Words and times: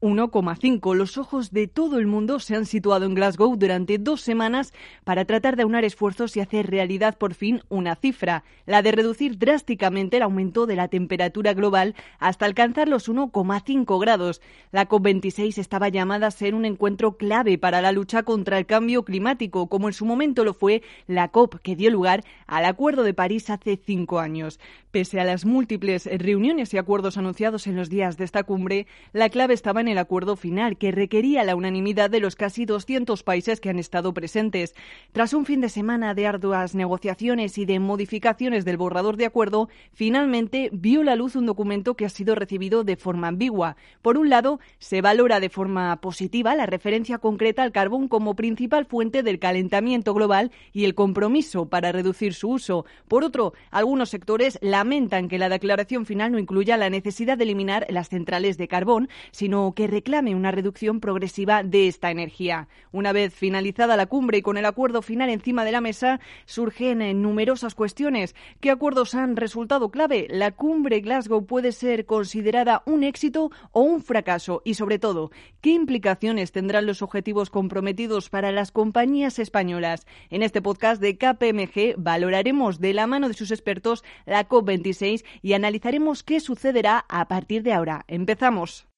1,5. 0.00 0.94
Los 0.94 1.18
ojos 1.18 1.50
de 1.52 1.68
todo 1.68 1.98
el 1.98 2.06
mundo 2.06 2.40
se 2.40 2.56
han 2.56 2.64
situado 2.64 3.04
en 3.04 3.14
Glasgow 3.14 3.54
durante 3.56 3.98
dos 3.98 4.22
semanas 4.22 4.72
para 5.04 5.26
tratar 5.26 5.56
de 5.56 5.62
aunar 5.62 5.84
esfuerzos 5.84 6.36
y 6.36 6.40
hacer 6.40 6.70
realidad 6.70 7.18
por 7.18 7.34
fin 7.34 7.62
una 7.68 7.96
cifra, 7.96 8.44
la 8.64 8.80
de 8.80 8.92
reducir 8.92 9.38
drásticamente 9.38 10.16
el 10.16 10.22
aumento 10.22 10.64
de 10.66 10.76
la 10.76 10.88
temperatura 10.88 11.52
global 11.52 11.94
hasta 12.18 12.46
alcanzar 12.46 12.88
los 12.88 13.10
1,5 13.10 14.00
grados. 14.00 14.40
La 14.72 14.88
COP26 14.88 15.58
estaba 15.58 15.90
llamada 15.90 16.28
a 16.28 16.30
ser 16.30 16.54
un 16.54 16.64
encuentro 16.64 17.18
clave 17.18 17.58
para 17.58 17.82
la 17.82 17.92
lucha 17.92 18.22
contra 18.22 18.56
el 18.56 18.64
cambio 18.64 19.04
climático, 19.04 19.68
como 19.68 19.88
en 19.88 19.94
su 19.94 20.06
momento 20.06 20.44
lo 20.44 20.54
fue 20.54 20.82
la 21.08 21.28
COP 21.28 21.56
que 21.56 21.76
dio 21.76 21.90
lugar 21.90 22.24
al 22.46 22.64
Acuerdo 22.64 23.02
de 23.02 23.12
París 23.12 23.50
hace 23.50 23.76
cinco 23.76 24.18
años. 24.18 24.60
Pese 24.90 25.20
a 25.20 25.24
las 25.24 25.44
múltiples 25.44 26.06
reuniones 26.06 26.72
y 26.72 26.78
acuerdos 26.78 27.18
anunciados 27.18 27.66
en 27.66 27.76
los 27.76 27.90
días 27.90 28.16
de 28.16 28.24
esta 28.24 28.44
cumbre, 28.44 28.86
la 29.12 29.28
clave 29.28 29.54
estaba 29.54 29.80
en 29.80 29.89
el 29.90 29.98
acuerdo 29.98 30.36
final, 30.36 30.78
que 30.78 30.92
requería 30.92 31.44
la 31.44 31.56
unanimidad 31.56 32.08
de 32.08 32.20
los 32.20 32.36
casi 32.36 32.64
200 32.64 33.22
países 33.22 33.60
que 33.60 33.68
han 33.68 33.78
estado 33.78 34.14
presentes. 34.14 34.74
Tras 35.12 35.34
un 35.34 35.44
fin 35.44 35.60
de 35.60 35.68
semana 35.68 36.14
de 36.14 36.26
arduas 36.26 36.74
negociaciones 36.74 37.58
y 37.58 37.64
de 37.66 37.78
modificaciones 37.80 38.64
del 38.64 38.76
borrador 38.76 39.16
de 39.16 39.26
acuerdo, 39.26 39.68
finalmente 39.92 40.70
vio 40.72 41.02
la 41.02 41.16
luz 41.16 41.36
un 41.36 41.46
documento 41.46 41.94
que 41.94 42.06
ha 42.06 42.08
sido 42.08 42.34
recibido 42.34 42.84
de 42.84 42.96
forma 42.96 43.28
ambigua. 43.28 43.76
Por 44.02 44.16
un 44.16 44.30
lado, 44.30 44.60
se 44.78 45.02
valora 45.02 45.40
de 45.40 45.48
forma 45.48 46.00
positiva 46.00 46.54
la 46.54 46.66
referencia 46.66 47.18
concreta 47.18 47.62
al 47.62 47.72
carbón 47.72 48.08
como 48.08 48.34
principal 48.34 48.86
fuente 48.86 49.22
del 49.22 49.38
calentamiento 49.38 50.14
global 50.14 50.50
y 50.72 50.84
el 50.84 50.94
compromiso 50.94 51.68
para 51.68 51.92
reducir 51.92 52.34
su 52.34 52.50
uso. 52.50 52.84
Por 53.08 53.24
otro, 53.24 53.52
algunos 53.70 54.10
sectores 54.10 54.58
lamentan 54.62 55.28
que 55.28 55.38
la 55.38 55.48
declaración 55.48 56.06
final 56.06 56.32
no 56.32 56.38
incluya 56.38 56.76
la 56.76 56.90
necesidad 56.90 57.36
de 57.36 57.44
eliminar 57.44 57.86
las 57.88 58.08
centrales 58.08 58.58
de 58.58 58.68
carbón, 58.68 59.08
sino 59.30 59.72
que 59.74 59.79
que 59.80 59.86
reclame 59.86 60.34
una 60.34 60.50
reducción 60.50 61.00
progresiva 61.00 61.62
de 61.62 61.88
esta 61.88 62.10
energía. 62.10 62.68
Una 62.92 63.14
vez 63.14 63.32
finalizada 63.32 63.96
la 63.96 64.04
cumbre 64.04 64.36
y 64.36 64.42
con 64.42 64.58
el 64.58 64.66
acuerdo 64.66 65.00
final 65.00 65.30
encima 65.30 65.64
de 65.64 65.72
la 65.72 65.80
mesa, 65.80 66.20
surgen 66.44 67.00
eh, 67.00 67.14
numerosas 67.14 67.74
cuestiones. 67.74 68.34
¿Qué 68.60 68.70
acuerdos 68.70 69.14
han 69.14 69.36
resultado 69.36 69.90
clave? 69.90 70.26
¿La 70.28 70.50
cumbre 70.50 71.00
Glasgow 71.00 71.46
puede 71.46 71.72
ser 71.72 72.04
considerada 72.04 72.82
un 72.84 73.04
éxito 73.04 73.50
o 73.72 73.80
un 73.80 74.02
fracaso? 74.02 74.60
Y 74.66 74.74
sobre 74.74 74.98
todo, 74.98 75.30
¿qué 75.62 75.70
implicaciones 75.70 76.52
tendrán 76.52 76.84
los 76.84 77.00
objetivos 77.00 77.48
comprometidos 77.48 78.28
para 78.28 78.52
las 78.52 78.72
compañías 78.72 79.38
españolas? 79.38 80.06
En 80.28 80.42
este 80.42 80.60
podcast 80.60 81.00
de 81.00 81.16
KPMG 81.16 81.94
valoraremos 81.96 82.80
de 82.80 82.92
la 82.92 83.06
mano 83.06 83.28
de 83.28 83.34
sus 83.34 83.50
expertos 83.50 84.04
la 84.26 84.46
COP26 84.46 85.24
y 85.40 85.54
analizaremos 85.54 86.22
qué 86.22 86.38
sucederá 86.38 87.06
a 87.08 87.28
partir 87.28 87.62
de 87.62 87.72
ahora. 87.72 88.04
Empezamos. 88.08 88.89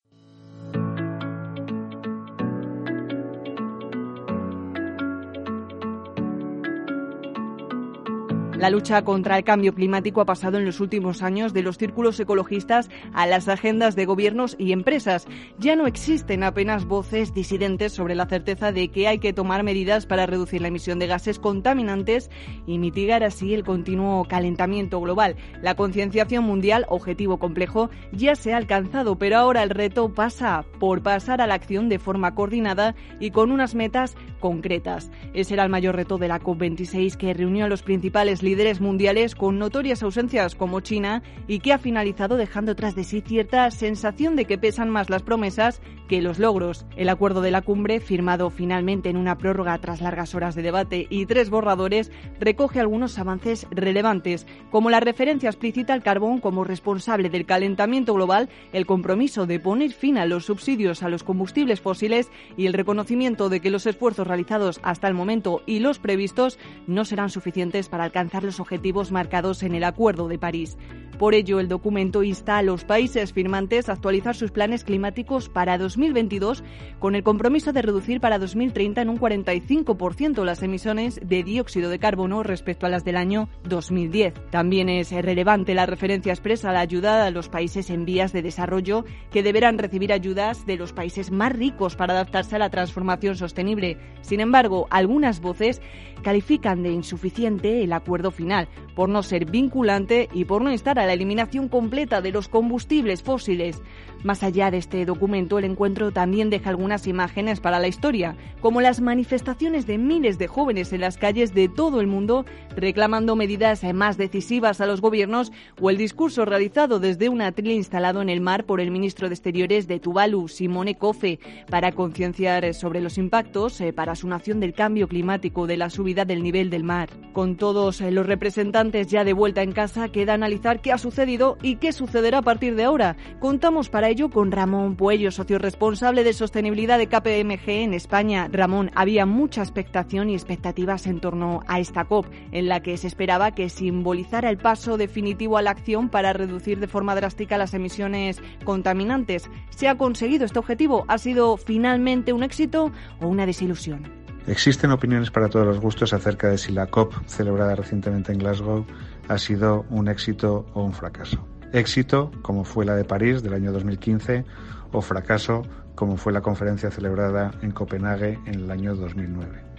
La 8.62 8.70
lucha 8.70 9.02
contra 9.02 9.36
el 9.36 9.42
cambio 9.42 9.74
climático 9.74 10.20
ha 10.20 10.24
pasado 10.24 10.56
en 10.56 10.64
los 10.64 10.78
últimos 10.78 11.24
años 11.24 11.52
de 11.52 11.64
los 11.64 11.78
círculos 11.78 12.20
ecologistas 12.20 12.90
a 13.12 13.26
las 13.26 13.48
agendas 13.48 13.96
de 13.96 14.06
gobiernos 14.06 14.54
y 14.56 14.70
empresas. 14.70 15.26
Ya 15.58 15.74
no 15.74 15.88
existen 15.88 16.44
apenas 16.44 16.84
voces 16.84 17.34
disidentes 17.34 17.92
sobre 17.92 18.14
la 18.14 18.26
certeza 18.26 18.70
de 18.70 18.86
que 18.86 19.08
hay 19.08 19.18
que 19.18 19.32
tomar 19.32 19.64
medidas 19.64 20.06
para 20.06 20.26
reducir 20.26 20.60
la 20.60 20.68
emisión 20.68 21.00
de 21.00 21.08
gases 21.08 21.40
contaminantes 21.40 22.30
y 22.64 22.78
mitigar 22.78 23.24
así 23.24 23.52
el 23.52 23.64
continuo 23.64 24.26
calentamiento 24.28 25.00
global. 25.00 25.34
La 25.60 25.74
concienciación 25.74 26.44
mundial, 26.44 26.86
objetivo 26.88 27.40
complejo, 27.40 27.90
ya 28.12 28.36
se 28.36 28.54
ha 28.54 28.58
alcanzado, 28.58 29.18
pero 29.18 29.38
ahora 29.38 29.64
el 29.64 29.70
reto 29.70 30.14
pasa 30.14 30.64
por 30.78 31.02
pasar 31.02 31.40
a 31.40 31.48
la 31.48 31.54
acción 31.54 31.88
de 31.88 31.98
forma 31.98 32.36
coordinada 32.36 32.94
y 33.18 33.32
con 33.32 33.50
unas 33.50 33.74
metas 33.74 34.14
concretas. 34.38 35.10
Ese 35.34 35.54
era 35.54 35.64
el 35.64 35.68
mayor 35.68 35.96
reto 35.96 36.16
de 36.16 36.28
la 36.28 36.38
COP26 36.38 37.16
que 37.16 37.34
reunió 37.34 37.64
a 37.64 37.68
los 37.68 37.82
principales 37.82 38.40
líderes 38.40 38.51
líderes 38.52 38.82
mundiales 38.82 39.34
con 39.34 39.58
notorias 39.58 40.02
ausencias 40.02 40.54
como 40.54 40.80
China 40.80 41.22
y 41.48 41.60
que 41.60 41.72
ha 41.72 41.78
finalizado 41.78 42.36
dejando 42.36 42.76
tras 42.76 42.94
de 42.94 43.02
sí 43.02 43.22
cierta 43.22 43.70
sensación 43.70 44.36
de 44.36 44.44
que 44.44 44.58
pesan 44.58 44.90
más 44.90 45.08
las 45.08 45.22
promesas 45.22 45.80
que 46.06 46.20
los 46.20 46.38
logros. 46.38 46.84
El 46.94 47.08
acuerdo 47.08 47.40
de 47.40 47.50
la 47.50 47.62
cumbre, 47.62 47.98
firmado 47.98 48.50
finalmente 48.50 49.08
en 49.08 49.16
una 49.16 49.38
prórroga 49.38 49.78
tras 49.78 50.02
largas 50.02 50.34
horas 50.34 50.54
de 50.54 50.60
debate 50.60 51.06
y 51.08 51.24
tres 51.24 51.48
borradores, 51.48 52.12
recoge 52.38 52.78
algunos 52.78 53.18
avances 53.18 53.66
relevantes, 53.70 54.46
como 54.70 54.90
la 54.90 55.00
referencia 55.00 55.48
explícita 55.48 55.94
al 55.94 56.02
carbón 56.02 56.38
como 56.38 56.62
responsable 56.62 57.30
del 57.30 57.46
calentamiento 57.46 58.12
global, 58.12 58.50
el 58.74 58.84
compromiso 58.84 59.46
de 59.46 59.60
poner 59.60 59.92
fin 59.92 60.18
a 60.18 60.26
los 60.26 60.44
subsidios 60.44 61.02
a 61.02 61.08
los 61.08 61.22
combustibles 61.22 61.80
fósiles 61.80 62.30
y 62.58 62.66
el 62.66 62.74
reconocimiento 62.74 63.48
de 63.48 63.60
que 63.60 63.70
los 63.70 63.86
esfuerzos 63.86 64.26
realizados 64.26 64.78
hasta 64.82 65.08
el 65.08 65.14
momento 65.14 65.62
y 65.64 65.78
los 65.78 65.98
previstos 65.98 66.58
no 66.86 67.06
serán 67.06 67.30
suficientes 67.30 67.88
para 67.88 68.04
alcanzar 68.04 68.41
los 68.44 68.60
objetivos 68.60 69.12
marcados 69.12 69.62
en 69.62 69.74
el 69.74 69.84
Acuerdo 69.84 70.28
de 70.28 70.38
París. 70.38 70.76
Por 71.22 71.36
ello, 71.36 71.60
el 71.60 71.68
documento 71.68 72.24
insta 72.24 72.58
a 72.58 72.62
los 72.62 72.84
países 72.84 73.32
firmantes 73.32 73.88
a 73.88 73.92
actualizar 73.92 74.34
sus 74.34 74.50
planes 74.50 74.82
climáticos 74.82 75.48
para 75.48 75.78
2022 75.78 76.64
con 76.98 77.14
el 77.14 77.22
compromiso 77.22 77.72
de 77.72 77.80
reducir 77.80 78.20
para 78.20 78.40
2030 78.40 79.02
en 79.02 79.08
un 79.08 79.20
45% 79.20 80.42
las 80.42 80.64
emisiones 80.64 81.20
de 81.22 81.44
dióxido 81.44 81.90
de 81.90 82.00
carbono 82.00 82.42
respecto 82.42 82.86
a 82.86 82.88
las 82.88 83.04
del 83.04 83.16
año 83.16 83.48
2010. 83.68 84.34
También 84.50 84.88
es 84.88 85.12
relevante 85.12 85.74
la 85.74 85.86
referencia 85.86 86.32
expresa 86.32 86.70
a 86.70 86.72
la 86.72 86.80
ayuda 86.80 87.24
a 87.24 87.30
los 87.30 87.48
países 87.48 87.90
en 87.90 88.04
vías 88.04 88.32
de 88.32 88.42
desarrollo 88.42 89.04
que 89.30 89.44
deberán 89.44 89.78
recibir 89.78 90.12
ayudas 90.12 90.66
de 90.66 90.76
los 90.76 90.92
países 90.92 91.30
más 91.30 91.52
ricos 91.52 91.94
para 91.94 92.14
adaptarse 92.14 92.56
a 92.56 92.58
la 92.58 92.70
transformación 92.70 93.36
sostenible. 93.36 93.96
Sin 94.22 94.40
embargo, 94.40 94.88
algunas 94.90 95.40
voces 95.40 95.80
califican 96.24 96.82
de 96.82 96.90
insuficiente 96.90 97.84
el 97.84 97.92
acuerdo 97.92 98.31
final 98.32 98.68
por 98.94 99.08
no 99.08 99.22
ser 99.22 99.46
vinculante 99.46 100.28
y 100.32 100.44
por 100.44 100.62
no 100.62 100.72
instar 100.72 100.98
a 100.98 101.06
la 101.06 101.12
eliminación 101.12 101.68
completa 101.68 102.20
de 102.20 102.32
los 102.32 102.48
combustibles 102.48 103.22
fósiles. 103.22 103.80
Más 104.22 104.44
allá 104.44 104.70
de 104.70 104.78
este 104.78 105.04
documento, 105.04 105.58
el 105.58 105.64
encuentro 105.64 106.12
también 106.12 106.48
deja 106.48 106.70
algunas 106.70 107.08
imágenes 107.08 107.58
para 107.58 107.80
la 107.80 107.88
historia, 107.88 108.36
como 108.60 108.80
las 108.80 109.00
manifestaciones 109.00 109.86
de 109.86 109.98
miles 109.98 110.38
de 110.38 110.46
jóvenes 110.46 110.92
en 110.92 111.00
las 111.00 111.18
calles 111.18 111.54
de 111.54 111.68
todo 111.68 112.00
el 112.00 112.06
mundo 112.06 112.44
reclamando 112.76 113.34
medidas 113.34 113.82
más 113.92 114.16
decisivas 114.16 114.80
a 114.80 114.86
los 114.86 115.00
gobiernos 115.00 115.50
o 115.80 115.90
el 115.90 115.96
discurso 115.96 116.44
realizado 116.44 117.00
desde 117.00 117.28
un 117.28 117.42
atril 117.42 117.72
instalado 117.72 118.22
en 118.22 118.28
el 118.28 118.40
mar 118.40 118.64
por 118.64 118.80
el 118.80 118.92
ministro 118.92 119.28
de 119.28 119.34
Exteriores 119.34 119.88
de 119.88 119.98
Tuvalu, 119.98 120.46
Simone 120.46 120.96
Kofe, 120.96 121.40
para 121.68 121.92
concienciar 121.92 122.74
sobre 122.74 123.00
los 123.00 123.18
impactos 123.18 123.80
eh, 123.80 123.92
para 123.92 124.14
su 124.14 124.28
nación 124.28 124.60
del 124.60 124.72
cambio 124.72 125.08
climático 125.08 125.66
de 125.66 125.76
la 125.76 125.90
subida 125.90 126.24
del 126.24 126.42
nivel 126.42 126.70
del 126.70 126.84
mar. 126.84 127.08
Con 127.32 127.56
todos 127.56 128.00
los 128.12 128.26
representantes 128.26 129.08
ya 129.08 129.24
de 129.24 129.32
vuelta 129.32 129.62
en 129.62 129.72
casa, 129.72 130.08
queda 130.08 130.34
analizar 130.34 130.80
qué 130.80 130.92
ha 130.92 130.98
sucedido 130.98 131.58
y 131.62 131.76
qué 131.76 131.92
sucederá 131.92 132.38
a 132.38 132.42
partir 132.42 132.74
de 132.74 132.84
ahora. 132.84 133.16
Contamos 133.40 133.88
para 133.88 134.08
ello 134.08 134.30
con 134.30 134.52
Ramón 134.52 134.96
Puello, 134.96 135.30
socio 135.30 135.58
responsable 135.58 136.24
de 136.24 136.32
sostenibilidad 136.32 136.98
de 136.98 137.08
KPMG 137.08 137.68
en 137.68 137.94
España. 137.94 138.48
Ramón, 138.50 138.90
había 138.94 139.26
mucha 139.26 139.62
expectación 139.62 140.30
y 140.30 140.34
expectativas 140.34 141.06
en 141.06 141.20
torno 141.20 141.60
a 141.66 141.80
esta 141.80 142.04
COP, 142.04 142.26
en 142.52 142.68
la 142.68 142.80
que 142.80 142.96
se 142.96 143.06
esperaba 143.06 143.52
que 143.52 143.68
simbolizara 143.68 144.50
el 144.50 144.58
paso 144.58 144.96
definitivo 144.96 145.56
a 145.56 145.62
la 145.62 145.70
acción 145.70 146.08
para 146.08 146.32
reducir 146.32 146.78
de 146.78 146.88
forma 146.88 147.14
drástica 147.14 147.58
las 147.58 147.74
emisiones 147.74 148.40
contaminantes. 148.64 149.50
¿Se 149.70 149.88
ha 149.88 149.96
conseguido 149.96 150.44
este 150.44 150.58
objetivo? 150.58 151.04
¿Ha 151.08 151.18
sido 151.18 151.56
finalmente 151.56 152.32
un 152.32 152.42
éxito 152.42 152.92
o 153.20 153.26
una 153.28 153.46
desilusión? 153.46 154.21
Existen 154.46 154.90
opiniones 154.90 155.30
para 155.30 155.48
todos 155.48 155.66
los 155.66 155.78
gustos 155.80 156.12
acerca 156.12 156.48
de 156.48 156.58
si 156.58 156.72
la 156.72 156.88
COP, 156.88 157.14
celebrada 157.26 157.76
recientemente 157.76 158.32
en 158.32 158.38
Glasgow, 158.38 158.84
ha 159.28 159.38
sido 159.38 159.86
un 159.88 160.08
éxito 160.08 160.66
o 160.74 160.82
un 160.82 160.92
fracaso. 160.92 161.46
Éxito, 161.72 162.32
como 162.42 162.64
fue 162.64 162.84
la 162.84 162.96
de 162.96 163.04
París 163.04 163.42
del 163.42 163.54
año 163.54 163.72
2015, 163.72 164.44
o 164.90 165.00
fracaso, 165.00 165.62
como 165.94 166.16
fue 166.16 166.32
la 166.32 166.40
conferencia 166.40 166.90
celebrada 166.90 167.52
en 167.62 167.70
Copenhague 167.70 168.38
en 168.46 168.54
el 168.54 168.70
año 168.70 168.96
2009. 168.96 169.71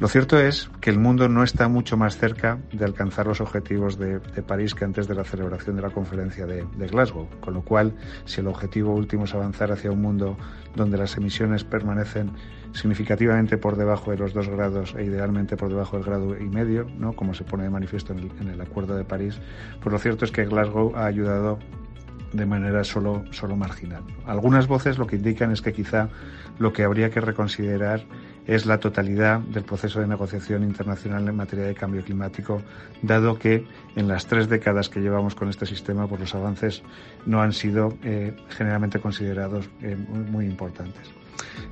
Lo 0.00 0.06
cierto 0.06 0.38
es 0.38 0.70
que 0.80 0.90
el 0.90 1.00
mundo 1.00 1.28
no 1.28 1.42
está 1.42 1.66
mucho 1.66 1.96
más 1.96 2.16
cerca 2.18 2.58
de 2.72 2.84
alcanzar 2.84 3.26
los 3.26 3.40
objetivos 3.40 3.98
de, 3.98 4.20
París 4.46 4.72
que 4.76 4.84
antes 4.84 5.08
de 5.08 5.14
la 5.16 5.24
celebración 5.24 5.74
de 5.74 5.82
la 5.82 5.90
conferencia 5.90 6.46
de, 6.46 6.64
Glasgow, 6.86 7.28
con 7.40 7.54
lo 7.54 7.62
cual, 7.62 7.96
si 8.24 8.40
el 8.40 8.46
objetivo 8.46 8.94
último 8.94 9.24
es 9.24 9.34
avanzar 9.34 9.72
hacia 9.72 9.90
un 9.90 10.00
mundo 10.00 10.38
donde 10.76 10.98
las 10.98 11.16
emisiones 11.16 11.64
permanecen 11.64 12.30
significativamente 12.74 13.58
por 13.58 13.76
debajo 13.76 14.12
de 14.12 14.18
los 14.18 14.32
dos 14.32 14.48
grados 14.48 14.94
e 14.96 15.04
idealmente 15.04 15.56
por 15.56 15.68
debajo 15.68 15.96
del 15.96 16.06
grado 16.06 16.38
y 16.38 16.48
medio, 16.48 16.86
¿no? 16.96 17.14
como 17.14 17.34
se 17.34 17.42
pone 17.42 17.64
de 17.64 17.70
manifiesto 17.70 18.12
en 18.12 18.20
el, 18.20 18.30
en 18.40 18.48
el 18.50 18.60
Acuerdo 18.60 18.94
de 18.94 19.02
París, 19.02 19.40
pues 19.82 19.92
lo 19.92 19.98
cierto 19.98 20.24
es 20.24 20.30
que 20.30 20.44
Glasgow 20.44 20.94
ha 20.94 21.06
ayudado 21.06 21.58
de 22.32 22.46
manera 22.46 22.84
solo, 22.84 23.24
solo 23.30 23.56
marginal. 23.56 24.04
Algunas 24.26 24.68
voces 24.68 24.98
lo 24.98 25.08
que 25.08 25.16
indican 25.16 25.50
es 25.50 25.62
que 25.62 25.72
quizá 25.72 26.08
lo 26.58 26.72
que 26.72 26.84
habría 26.84 27.10
que 27.10 27.20
reconsiderar 27.20 28.04
es 28.48 28.64
la 28.64 28.80
totalidad 28.80 29.40
del 29.40 29.62
proceso 29.62 30.00
de 30.00 30.06
negociación 30.06 30.64
internacional 30.64 31.28
en 31.28 31.36
materia 31.36 31.66
de 31.66 31.74
cambio 31.74 32.02
climático, 32.02 32.62
dado 33.02 33.38
que 33.38 33.66
en 33.94 34.08
las 34.08 34.26
tres 34.26 34.48
décadas 34.48 34.88
que 34.88 35.00
llevamos 35.00 35.34
con 35.34 35.50
este 35.50 35.66
sistema, 35.66 36.08
pues 36.08 36.22
los 36.22 36.34
avances 36.34 36.82
no 37.26 37.42
han 37.42 37.52
sido 37.52 37.96
eh, 38.02 38.34
generalmente 38.48 39.00
considerados 39.00 39.68
eh, 39.82 39.94
muy 39.96 40.46
importantes. 40.46 41.10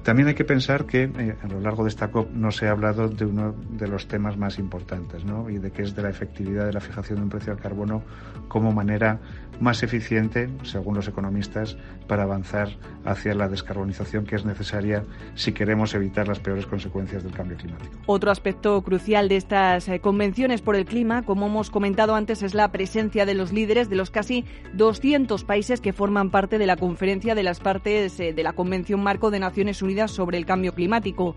También 0.07 0.29
hay 0.29 0.35
que 0.35 0.45
pensar 0.45 0.87
que 0.87 1.03
eh, 1.03 1.37
a 1.43 1.49
lo 1.49 1.61
largo 1.61 1.83
de 1.83 1.89
esta 1.89 2.13
COP 2.13 2.31
no 2.31 2.53
se 2.53 2.69
ha 2.69 2.71
hablado 2.71 3.09
de 3.09 3.25
uno 3.25 3.57
de 3.71 3.89
los 3.89 4.07
temas 4.07 4.37
más 4.37 4.59
importantes, 4.61 5.25
¿no? 5.25 5.51
Y 5.51 5.59
de 5.59 5.73
que 5.73 5.83
es 5.83 5.97
de 5.97 6.03
la 6.03 6.11
efectividad 6.11 6.65
de 6.65 6.73
la 6.73 6.81
fijación 6.81 7.19
de 7.19 7.25
un 7.25 7.29
precio 7.29 7.53
al 7.53 7.59
carbono 7.59 8.03
como 8.47 8.71
manera 8.71 9.19
más 9.59 9.83
eficiente, 9.83 10.49
según 10.63 10.95
los 10.95 11.09
economistas, 11.09 11.77
para 12.07 12.23
avanzar 12.23 12.69
hacia 13.05 13.35
la 13.35 13.49
descarbonización 13.49 14.27
que 14.27 14.37
es 14.37 14.45
necesaria 14.45 15.03
si 15.35 15.53
queremos 15.53 15.95
evitar 15.95 16.29
las 16.29 16.39
peores 16.39 16.67
consecuencias 16.67 17.25
del 17.25 17.33
cambio 17.33 17.57
climático. 17.57 17.97
Otro 18.07 18.31
aspecto 18.31 18.81
crucial 18.83 19.29
de 19.29 19.37
estas 19.37 19.89
eh, 19.89 19.99
convenciones 19.99 20.61
por 20.61 20.77
el 20.77 20.85
clima, 20.85 21.23
como 21.23 21.47
hemos 21.47 21.71
comentado 21.71 22.15
antes, 22.15 22.43
es 22.43 22.55
la 22.55 22.71
presencia 22.71 23.27
de 23.27 23.35
los 23.35 23.53
líderes 23.53 23.89
de 23.89 23.97
los 23.97 24.11
casi 24.11 24.45
200 24.75 25.43
países 25.43 25.81
que 25.81 25.93
forman 25.93 26.31
parte 26.31 26.59
de 26.59 26.67
la 26.67 26.77
conferencia 26.77 27.35
de 27.35 27.43
las 27.43 27.59
partes 27.59 28.21
eh, 28.21 28.33
de 28.33 28.43
la 28.45 28.53
Convención 28.53 29.03
Marco 29.03 29.33
de 29.33 29.41
Naciones 29.41 29.56
Unidas 29.83 30.11
sobre 30.11 30.39
el 30.39 30.45
Cambio 30.45 30.73
Climático. 30.75 31.35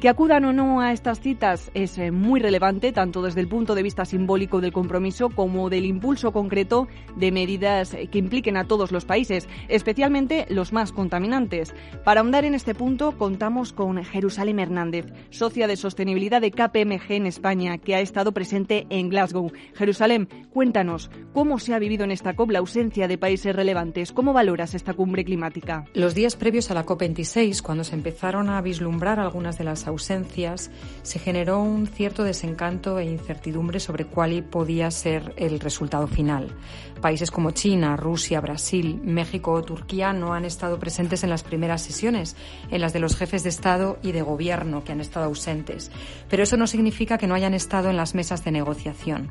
Que 0.00 0.08
acudan 0.08 0.46
o 0.46 0.54
no 0.54 0.80
a 0.80 0.92
estas 0.92 1.20
citas 1.20 1.70
es 1.74 1.98
eh, 1.98 2.10
muy 2.10 2.40
relevante, 2.40 2.90
tanto 2.90 3.20
desde 3.20 3.42
el 3.42 3.48
punto 3.48 3.74
de 3.74 3.82
vista 3.82 4.06
simbólico 4.06 4.62
del 4.62 4.72
compromiso 4.72 5.28
como 5.28 5.68
del 5.68 5.84
impulso 5.84 6.32
concreto 6.32 6.88
de 7.16 7.30
medidas 7.30 7.94
que 8.10 8.18
impliquen 8.18 8.56
a 8.56 8.64
todos 8.64 8.92
los 8.92 9.04
países, 9.04 9.46
especialmente 9.68 10.46
los 10.48 10.72
más 10.72 10.92
contaminantes. 10.92 11.74
Para 12.02 12.22
ahondar 12.22 12.46
en 12.46 12.54
este 12.54 12.74
punto, 12.74 13.18
contamos 13.18 13.74
con 13.74 14.02
Jerusalén 14.02 14.58
Hernández, 14.58 15.04
socia 15.28 15.66
de 15.66 15.76
sostenibilidad 15.76 16.40
de 16.40 16.50
KPMG 16.50 17.12
en 17.12 17.26
España, 17.26 17.76
que 17.76 17.94
ha 17.94 18.00
estado 18.00 18.32
presente 18.32 18.86
en 18.88 19.10
Glasgow. 19.10 19.52
Jerusalén, 19.74 20.30
cuéntanos, 20.50 21.10
¿cómo 21.34 21.58
se 21.58 21.74
ha 21.74 21.78
vivido 21.78 22.04
en 22.04 22.12
esta 22.12 22.34
COP 22.34 22.52
la 22.52 22.60
ausencia 22.60 23.06
de 23.06 23.18
países 23.18 23.54
relevantes? 23.54 24.12
¿Cómo 24.12 24.32
valoras 24.32 24.74
esta 24.74 24.94
cumbre 24.94 25.26
climática? 25.26 25.84
Los 25.92 26.14
días 26.14 26.36
previos 26.36 26.70
a 26.70 26.74
la 26.74 26.86
COP26, 26.86 27.60
cuando 27.60 27.84
se 27.84 27.96
empezaron 27.96 28.48
a 28.48 28.62
vislumbrar 28.62 29.20
algunas 29.20 29.58
de 29.58 29.64
las 29.64 29.89
ausencias, 29.90 30.70
se 31.02 31.18
generó 31.18 31.60
un 31.60 31.86
cierto 31.86 32.24
desencanto 32.24 32.98
e 32.98 33.04
incertidumbre 33.04 33.78
sobre 33.80 34.06
cuál 34.06 34.42
podía 34.44 34.90
ser 34.90 35.34
el 35.36 35.60
resultado 35.60 36.06
final. 36.06 36.54
Países 37.00 37.30
como 37.30 37.50
China, 37.50 37.96
Rusia, 37.96 38.40
Brasil, 38.40 39.00
México 39.02 39.52
o 39.52 39.62
Turquía 39.62 40.12
no 40.12 40.34
han 40.34 40.44
estado 40.44 40.78
presentes 40.78 41.24
en 41.24 41.30
las 41.30 41.42
primeras 41.42 41.82
sesiones, 41.82 42.36
en 42.70 42.80
las 42.80 42.92
de 42.92 43.00
los 43.00 43.16
jefes 43.16 43.42
de 43.42 43.48
Estado 43.48 43.98
y 44.02 44.12
de 44.12 44.22
Gobierno 44.22 44.84
que 44.84 44.92
han 44.92 45.00
estado 45.00 45.26
ausentes. 45.26 45.90
Pero 46.28 46.42
eso 46.42 46.56
no 46.56 46.66
significa 46.66 47.18
que 47.18 47.26
no 47.26 47.34
hayan 47.34 47.54
estado 47.54 47.90
en 47.90 47.96
las 47.96 48.14
mesas 48.14 48.44
de 48.44 48.52
negociación. 48.52 49.30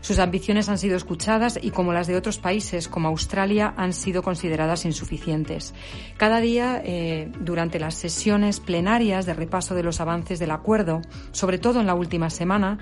Sus 0.00 0.18
ambiciones 0.18 0.68
han 0.68 0.78
sido 0.78 0.96
escuchadas 0.96 1.58
y, 1.60 1.70
como 1.70 1.92
las 1.92 2.06
de 2.06 2.16
otros 2.16 2.38
países, 2.38 2.88
como 2.88 3.08
Australia, 3.08 3.74
han 3.76 3.92
sido 3.92 4.22
consideradas 4.22 4.84
insuficientes. 4.84 5.74
Cada 6.16 6.40
día, 6.40 6.80
eh, 6.84 7.30
durante 7.40 7.78
las 7.78 7.94
sesiones 7.94 8.60
plenarias 8.60 9.26
de 9.26 9.34
repaso 9.34 9.74
de 9.74 9.82
los 9.82 10.00
avances 10.00 10.38
del 10.38 10.50
acuerdo, 10.50 11.02
sobre 11.32 11.58
todo 11.58 11.80
en 11.80 11.86
la 11.86 11.94
última 11.94 12.30
semana, 12.30 12.78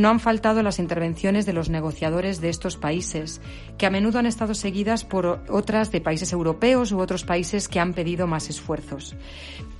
no 0.00 0.08
han 0.08 0.20
faltado 0.20 0.62
las 0.62 0.78
intervenciones 0.78 1.46
de 1.46 1.52
los 1.52 1.68
negociadores 1.68 2.40
de 2.40 2.48
estos 2.48 2.76
países, 2.76 3.40
que 3.78 3.86
a 3.86 3.90
menudo 3.90 4.18
han 4.18 4.26
estado 4.26 4.54
seguidas 4.54 5.04
por 5.04 5.44
otras 5.48 5.92
de 5.92 6.00
países 6.00 6.32
europeos 6.32 6.92
u 6.92 7.00
otros 7.00 7.24
países 7.24 7.68
que 7.68 7.80
han 7.80 7.92
pedido 7.92 8.26
más 8.26 8.50
esfuerzos. 8.50 9.14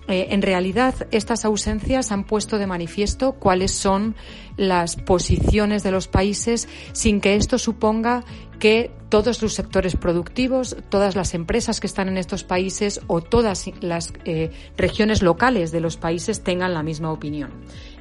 Eh, 0.09 0.29
en 0.31 0.43
realidad, 0.43 0.95
estas 1.13 1.45
ausencias 1.45 2.11
han 2.11 2.25
puesto 2.25 2.59
de 2.59 2.67
manifiesto 2.67 3.33
cuáles 3.33 3.73
son 3.73 4.17
las 4.57 4.97
posiciones 4.97 5.83
de 5.83 5.93
los 5.93 6.09
países 6.09 6.69
sin 6.93 7.21
que 7.21 7.37
esto 7.37 7.59
suponga 7.59 8.25
que 8.59 8.91
todos 9.09 9.41
los 9.41 9.55
sectores 9.55 9.97
productivos, 9.97 10.77
todas 10.89 11.17
las 11.17 11.35
empresas 11.35 11.81
que 11.81 11.87
están 11.87 12.09
en 12.09 12.19
estos 12.19 12.45
países 12.45 13.01
o 13.07 13.21
todas 13.21 13.71
las 13.81 14.13
eh, 14.25 14.51
regiones 14.77 15.23
locales 15.23 15.73
de 15.73 15.81
los 15.81 15.97
países 15.97 16.43
tengan 16.43 16.75
la 16.75 16.83
misma 16.83 17.13
opinión. 17.13 17.51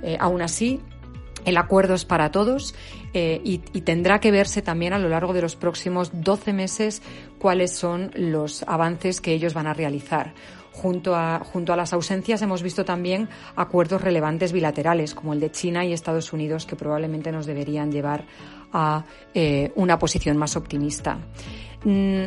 Eh, 0.01 0.17
aún 0.19 0.41
así, 0.41 0.81
el 1.45 1.57
acuerdo 1.57 1.93
es 1.93 2.05
para 2.05 2.31
todos 2.31 2.75
eh, 3.13 3.41
y, 3.43 3.57
tendrá 3.81 4.19
que 4.19 4.31
verse 4.31 4.61
también 4.61 4.93
a 4.93 4.99
lo 4.99 5.09
largo 5.09 5.33
de 5.33 5.41
los 5.41 5.55
próximos 5.55 6.11
12 6.13 6.53
meses 6.53 7.01
cuáles 7.39 7.75
son 7.75 8.11
los 8.15 8.63
avances 8.63 9.21
que 9.21 9.33
ellos 9.33 9.53
van 9.53 9.67
a 9.67 9.73
realizar. 9.73 10.33
Junto 10.71 11.15
a, 11.15 11.39
junto 11.39 11.73
a 11.73 11.75
las 11.75 11.91
ausencias 11.91 12.41
hemos 12.41 12.63
visto 12.63 12.85
también 12.85 13.27
acuerdos 13.55 14.01
relevantes 14.01 14.53
bilaterales, 14.53 15.13
como 15.13 15.33
el 15.33 15.39
de 15.39 15.51
China 15.51 15.83
y 15.83 15.91
Estados 15.91 16.31
Unidos, 16.31 16.65
que 16.65 16.75
probablemente 16.75 17.31
nos 17.31 17.45
deberían 17.45 17.91
llevar 17.91 18.25
a 18.71 19.03
eh, 19.33 19.71
una 19.75 19.99
posición 19.99 20.37
más 20.37 20.55
optimista. 20.55 21.17
Mm, 21.83 22.25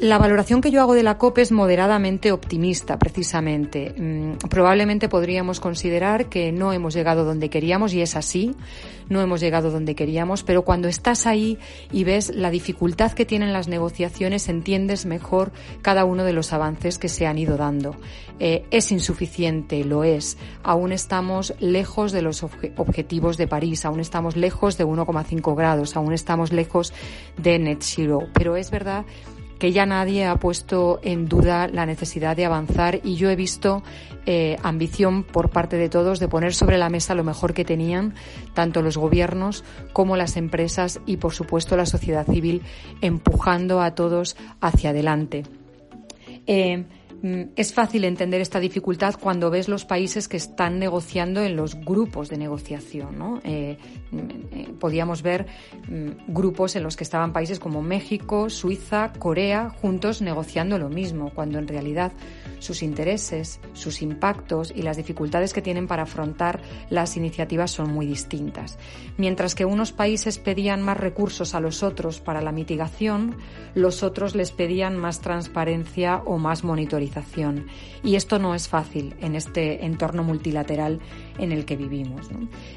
la 0.00 0.16
valoración 0.16 0.62
que 0.62 0.70
yo 0.70 0.80
hago 0.80 0.94
de 0.94 1.02
la 1.02 1.18
COP 1.18 1.38
es 1.38 1.52
moderadamente 1.52 2.32
optimista, 2.32 2.98
precisamente. 2.98 3.94
Mm, 3.96 4.48
probablemente 4.48 5.10
podríamos 5.10 5.60
considerar 5.60 6.30
que 6.30 6.52
no 6.52 6.72
hemos 6.72 6.94
llegado 6.94 7.24
donde 7.24 7.50
queríamos, 7.50 7.92
y 7.92 8.00
es 8.00 8.16
así, 8.16 8.54
no 9.10 9.20
hemos 9.20 9.40
llegado 9.40 9.70
donde 9.70 9.94
queríamos, 9.94 10.42
pero 10.42 10.62
cuando 10.62 10.88
estás 10.88 11.26
ahí 11.26 11.58
y 11.92 12.04
ves 12.04 12.34
la 12.34 12.50
dificultad 12.50 13.12
que 13.12 13.26
tienen 13.26 13.52
las 13.52 13.68
negociaciones, 13.68 14.48
entiendes 14.48 15.04
mejor 15.04 15.52
cada 15.82 16.06
uno 16.06 16.24
de 16.24 16.32
los 16.32 16.54
avances 16.54 16.98
que 16.98 17.10
se 17.10 17.26
han 17.26 17.36
ido 17.36 17.58
dando. 17.58 17.94
Eh, 18.38 18.64
es 18.70 18.92
insuficiente, 18.92 19.84
lo 19.84 20.02
es. 20.02 20.38
Aún 20.62 20.92
estamos 20.92 21.52
lejos 21.60 22.12
de 22.12 22.22
los 22.22 22.42
objetivos 22.42 23.36
de 23.36 23.46
París, 23.46 23.84
aún 23.84 24.00
estamos 24.00 24.34
lejos 24.34 24.78
de 24.78 24.86
1,5 24.86 25.54
grados, 25.54 25.94
aún 25.94 26.14
estamos 26.14 26.52
lejos 26.52 26.94
de 27.36 27.58
net 27.58 27.82
zero, 27.82 28.28
pero 28.32 28.56
es 28.56 28.70
verdad 28.70 29.04
ya 29.60 29.86
nadie 29.86 30.24
ha 30.24 30.36
puesto 30.36 31.00
en 31.02 31.28
duda 31.28 31.68
la 31.68 31.86
necesidad 31.86 32.36
de 32.36 32.46
avanzar 32.46 33.00
y 33.04 33.16
yo 33.16 33.30
he 33.30 33.36
visto 33.36 33.82
eh, 34.26 34.56
ambición 34.62 35.22
por 35.22 35.50
parte 35.50 35.76
de 35.76 35.88
todos 35.88 36.18
de 36.18 36.28
poner 36.28 36.54
sobre 36.54 36.78
la 36.78 36.88
mesa 36.88 37.14
lo 37.14 37.24
mejor 37.24 37.52
que 37.52 37.64
tenían 37.64 38.14
tanto 38.54 38.82
los 38.82 38.96
gobiernos 38.96 39.64
como 39.92 40.16
las 40.16 40.36
empresas 40.36 41.00
y 41.06 41.18
por 41.18 41.34
supuesto 41.34 41.76
la 41.76 41.86
sociedad 41.86 42.26
civil 42.26 42.62
empujando 43.00 43.80
a 43.80 43.94
todos 43.94 44.36
hacia 44.60 44.90
adelante. 44.90 45.44
Eh, 46.46 46.84
es 47.22 47.74
fácil 47.74 48.04
entender 48.04 48.40
esta 48.40 48.60
dificultad 48.60 49.14
cuando 49.20 49.50
ves 49.50 49.68
los 49.68 49.84
países 49.84 50.26
que 50.26 50.38
están 50.38 50.78
negociando 50.78 51.42
en 51.42 51.54
los 51.54 51.74
grupos 51.74 52.30
de 52.30 52.38
negociación. 52.38 53.18
¿no? 53.18 53.40
Eh, 53.44 53.76
mm, 54.10 54.18
eh, 54.52 54.74
podíamos 54.78 55.22
ver 55.22 55.46
mm, 55.88 56.32
grupos 56.32 56.76
en 56.76 56.82
los 56.82 56.96
que 56.96 57.04
estaban 57.04 57.32
países 57.32 57.58
como 57.58 57.82
México, 57.82 58.48
Suiza, 58.48 59.12
Corea, 59.18 59.68
juntos 59.68 60.22
negociando 60.22 60.78
lo 60.78 60.88
mismo, 60.88 61.30
cuando 61.34 61.58
en 61.58 61.68
realidad 61.68 62.12
sus 62.58 62.82
intereses, 62.82 63.60
sus 63.74 64.00
impactos 64.00 64.72
y 64.74 64.82
las 64.82 64.96
dificultades 64.96 65.52
que 65.52 65.62
tienen 65.62 65.86
para 65.86 66.04
afrontar 66.04 66.62
las 66.88 67.16
iniciativas 67.16 67.70
son 67.70 67.92
muy 67.92 68.06
distintas. 68.06 68.78
Mientras 69.18 69.54
que 69.54 69.66
unos 69.66 69.92
países 69.92 70.38
pedían 70.38 70.82
más 70.82 70.96
recursos 70.96 71.54
a 71.54 71.60
los 71.60 71.82
otros 71.82 72.20
para 72.20 72.40
la 72.40 72.52
mitigación, 72.52 73.36
los 73.74 74.02
otros 74.02 74.34
les 74.34 74.52
pedían 74.52 74.96
más 74.96 75.20
transparencia 75.20 76.22
o 76.24 76.38
más 76.38 76.64
monitorización. 76.64 77.09
Y 78.02 78.16
esto 78.16 78.38
no 78.38 78.54
es 78.54 78.68
fácil 78.68 79.14
en 79.20 79.34
este 79.34 79.84
entorno 79.84 80.22
multilateral 80.22 81.00
en 81.38 81.52
el 81.52 81.64
que 81.64 81.76
vivimos. 81.76 82.28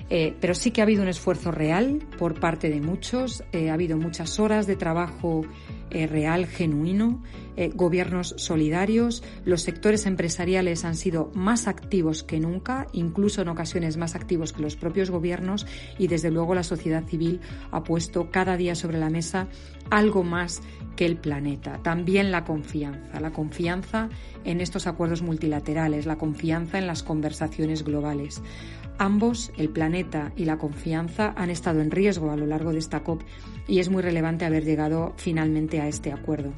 Eh, 0.09 0.35
pero 0.39 0.55
sí 0.55 0.71
que 0.71 0.81
ha 0.81 0.83
habido 0.83 1.01
un 1.01 1.07
esfuerzo 1.07 1.51
real 1.51 1.99
por 2.17 2.39
parte 2.39 2.69
de 2.69 2.81
muchos, 2.81 3.43
eh, 3.51 3.69
ha 3.69 3.73
habido 3.73 3.97
muchas 3.97 4.39
horas 4.39 4.67
de 4.67 4.75
trabajo 4.75 5.41
eh, 5.89 6.07
real, 6.07 6.47
genuino, 6.47 7.21
eh, 7.55 7.71
gobiernos 7.73 8.33
solidarios, 8.37 9.23
los 9.45 9.61
sectores 9.61 10.05
empresariales 10.05 10.85
han 10.85 10.95
sido 10.95 11.31
más 11.33 11.67
activos 11.67 12.23
que 12.23 12.39
nunca, 12.39 12.87
incluso 12.93 13.41
en 13.41 13.49
ocasiones 13.49 13.97
más 13.97 14.15
activos 14.15 14.53
que 14.53 14.61
los 14.61 14.75
propios 14.75 15.09
gobiernos 15.09 15.65
y 15.97 16.07
desde 16.07 16.31
luego 16.31 16.55
la 16.55 16.63
sociedad 16.63 17.03
civil 17.03 17.41
ha 17.71 17.83
puesto 17.83 18.29
cada 18.31 18.57
día 18.57 18.75
sobre 18.75 18.99
la 18.99 19.09
mesa 19.09 19.47
algo 19.89 20.23
más 20.23 20.61
que 20.95 21.05
el 21.05 21.17
planeta. 21.17 21.79
También 21.81 22.31
la 22.31 22.43
confianza, 22.43 23.19
la 23.19 23.31
confianza 23.31 24.09
en 24.43 24.61
estos 24.61 24.87
acuerdos 24.87 25.21
multilaterales, 25.21 26.05
la 26.05 26.17
confianza 26.17 26.77
en 26.77 26.87
las 26.87 27.03
conversaciones 27.03 27.83
globales. 27.83 28.41
Ambos, 28.99 29.51
el 29.57 29.69
planeta 29.69 30.31
y 30.35 30.45
la 30.45 30.57
confianza, 30.57 31.33
han 31.35 31.49
estado 31.49 31.81
en 31.81 31.91
riesgo 31.91 32.31
a 32.31 32.37
lo 32.37 32.45
largo 32.45 32.71
de 32.71 32.79
esta 32.79 33.03
COP 33.03 33.23
y 33.67 33.79
es 33.79 33.89
muy 33.89 34.03
relevante 34.03 34.45
haber 34.45 34.65
llegado 34.65 35.13
finalmente 35.17 35.81
a 35.81 35.87
este 35.87 36.11
acuerdo. 36.11 36.53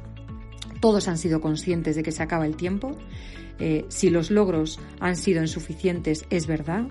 Todos 0.86 1.08
han 1.08 1.18
sido 1.18 1.42
conscientes 1.42 1.96
de 1.96 2.04
que 2.04 2.12
se 2.12 2.22
acaba 2.22 2.46
el 2.46 2.58
tiempo. 2.58 2.96
Eh, 3.58 3.86
si 3.88 4.12
los 4.12 4.30
logros 4.30 4.80
han 5.00 5.16
sido 5.16 5.42
insuficientes, 5.42 6.28
es 6.30 6.46
verdad, 6.46 6.90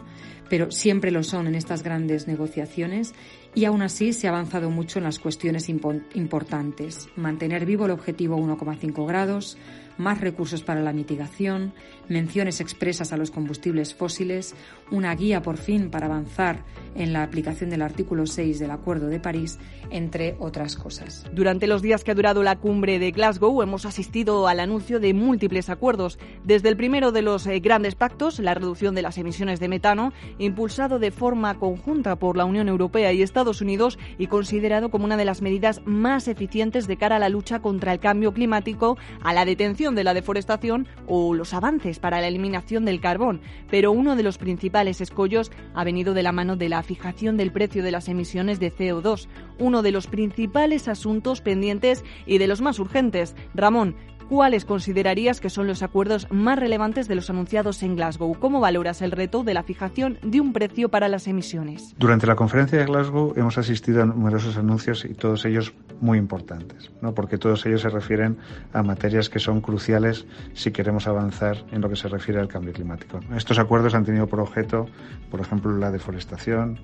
pero 0.50 0.72
siempre 0.72 1.12
lo 1.12 1.22
son 1.22 1.46
en 1.46 1.54
estas 1.54 1.84
grandes 1.84 2.26
negociaciones 2.26 3.14
y 3.54 3.66
aún 3.66 3.82
así 3.82 4.12
se 4.12 4.26
ha 4.26 4.30
avanzado 4.30 4.68
mucho 4.68 4.98
en 4.98 5.04
las 5.04 5.20
cuestiones 5.20 5.68
importantes. 5.68 7.06
Mantener 7.14 7.66
vivo 7.66 7.84
el 7.84 7.92
objetivo 7.92 8.36
1,5 8.36 9.06
grados, 9.06 9.58
más 9.98 10.20
recursos 10.20 10.62
para 10.62 10.82
la 10.82 10.92
mitigación, 10.92 11.72
menciones 12.08 12.60
expresas 12.60 13.12
a 13.12 13.16
los 13.16 13.30
combustibles 13.30 13.94
fósiles, 13.94 14.54
una 14.90 15.14
guía 15.14 15.42
por 15.42 15.56
fin 15.56 15.90
para 15.90 16.06
avanzar 16.06 16.64
en 16.94 17.12
la 17.12 17.22
aplicación 17.22 17.70
del 17.70 17.82
artículo 17.82 18.26
6 18.26 18.58
del 18.58 18.70
Acuerdo 18.70 19.06
de 19.06 19.20
París, 19.20 19.58
entre 19.90 20.36
otras 20.38 20.76
cosas. 20.76 21.24
Durante 21.32 21.66
los 21.66 21.82
días 21.82 22.04
que 22.04 22.10
ha 22.10 22.14
durado 22.14 22.42
la 22.42 22.56
cumbre 22.56 22.98
de 22.98 23.10
Glasgow 23.10 23.62
hemos 23.62 23.86
asistido 23.86 24.48
al 24.48 24.60
anuncio 24.60 25.00
de 25.00 25.14
múltiples 25.14 25.70
acuerdos, 25.70 26.18
desde 26.44 26.68
el 26.68 26.76
primero 26.76 27.12
de 27.12 27.22
los 27.22 27.46
eh, 27.46 27.60
grandes 27.60 27.94
pactos, 27.94 28.38
la 28.38 28.54
reducción 28.54 28.94
de 28.94 29.02
las 29.02 29.18
emisiones 29.18 29.60
de 29.60 29.68
metano, 29.68 30.12
impulsado 30.38 30.98
de 30.98 31.10
forma 31.10 31.58
conjunta 31.58 32.16
por 32.16 32.36
la 32.36 32.44
Unión 32.44 32.68
Europea 32.68 33.12
y 33.12 33.22
Estados 33.22 33.60
Unidos 33.60 33.98
y 34.18 34.26
considerado 34.26 34.90
como 34.90 35.04
una 35.04 35.16
de 35.16 35.24
las 35.24 35.42
medidas 35.42 35.80
más 35.84 36.28
eficientes 36.28 36.86
de 36.86 36.96
cara 36.96 37.16
a 37.16 37.20
la 37.20 37.28
lucha 37.28 37.60
contra 37.60 37.92
el 37.92 38.00
cambio 38.00 38.32
climático, 38.32 38.96
a 39.22 39.32
la 39.32 39.44
detención 39.44 39.83
de 39.92 40.04
la 40.04 40.14
deforestación 40.14 40.88
o 41.06 41.34
los 41.34 41.52
avances 41.52 41.98
para 41.98 42.22
la 42.22 42.28
eliminación 42.28 42.86
del 42.86 43.00
carbón. 43.02 43.42
Pero 43.70 43.92
uno 43.92 44.16
de 44.16 44.22
los 44.22 44.38
principales 44.38 45.02
escollos 45.02 45.52
ha 45.74 45.84
venido 45.84 46.14
de 46.14 46.22
la 46.22 46.32
mano 46.32 46.56
de 46.56 46.70
la 46.70 46.82
fijación 46.82 47.36
del 47.36 47.52
precio 47.52 47.82
de 47.82 47.90
las 47.90 48.08
emisiones 48.08 48.60
de 48.60 48.72
CO2, 48.72 49.28
uno 49.58 49.82
de 49.82 49.92
los 49.92 50.06
principales 50.06 50.88
asuntos 50.88 51.42
pendientes 51.42 52.02
y 52.24 52.38
de 52.38 52.46
los 52.46 52.62
más 52.62 52.78
urgentes. 52.78 53.36
Ramón, 53.54 53.96
¿Cuáles 54.28 54.64
considerarías 54.64 55.40
que 55.40 55.50
son 55.50 55.66
los 55.66 55.82
acuerdos 55.82 56.26
más 56.30 56.58
relevantes 56.58 57.08
de 57.08 57.14
los 57.14 57.28
anunciados 57.28 57.82
en 57.82 57.94
Glasgow? 57.94 58.34
¿Cómo 58.38 58.58
valoras 58.58 59.02
el 59.02 59.10
reto 59.10 59.44
de 59.44 59.52
la 59.52 59.62
fijación 59.62 60.18
de 60.22 60.40
un 60.40 60.52
precio 60.52 60.88
para 60.88 61.08
las 61.08 61.26
emisiones? 61.26 61.94
Durante 61.98 62.26
la 62.26 62.34
conferencia 62.34 62.78
de 62.78 62.86
Glasgow 62.86 63.34
hemos 63.36 63.58
asistido 63.58 64.02
a 64.02 64.06
numerosos 64.06 64.56
anuncios 64.56 65.04
y 65.04 65.12
todos 65.12 65.44
ellos 65.44 65.74
muy 66.00 66.16
importantes, 66.18 66.90
¿no? 67.02 67.14
porque 67.14 67.36
todos 67.36 67.66
ellos 67.66 67.82
se 67.82 67.90
refieren 67.90 68.38
a 68.72 68.82
materias 68.82 69.28
que 69.28 69.38
son 69.38 69.60
cruciales 69.60 70.26
si 70.54 70.70
queremos 70.70 71.06
avanzar 71.06 71.64
en 71.70 71.82
lo 71.82 71.90
que 71.90 71.96
se 71.96 72.08
refiere 72.08 72.40
al 72.40 72.48
cambio 72.48 72.72
climático. 72.72 73.20
Estos 73.36 73.58
acuerdos 73.58 73.94
han 73.94 74.04
tenido 74.04 74.26
por 74.26 74.40
objeto, 74.40 74.86
por 75.30 75.40
ejemplo, 75.40 75.76
la 75.76 75.90
deforestación, 75.90 76.80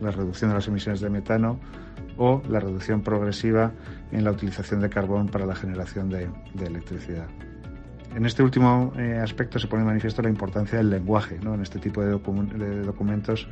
la 0.00 0.12
reducción 0.12 0.50
de 0.50 0.56
las 0.56 0.68
emisiones 0.68 1.00
de 1.00 1.10
metano 1.10 1.58
o 2.18 2.42
la 2.48 2.60
reducción 2.60 3.02
progresiva 3.02 3.72
en 4.12 4.24
la 4.24 4.32
utilización 4.32 4.80
de 4.80 4.90
carbón 4.90 5.28
para 5.28 5.46
la 5.46 5.54
generación 5.54 6.10
de, 6.10 6.28
electricidad. 6.64 7.28
En 8.14 8.26
este 8.26 8.42
último 8.42 8.92
eh, 8.96 9.20
aspecto 9.22 9.58
se 9.58 9.66
pone 9.66 9.82
de 9.82 9.86
manifiesto 9.86 10.22
la 10.22 10.28
importancia 10.28 10.78
del 10.78 10.90
lenguaje 10.90 11.38
¿no? 11.42 11.54
en 11.54 11.62
este 11.62 11.78
tipo 11.78 12.02
de, 12.02 12.10
documentos 12.82 13.48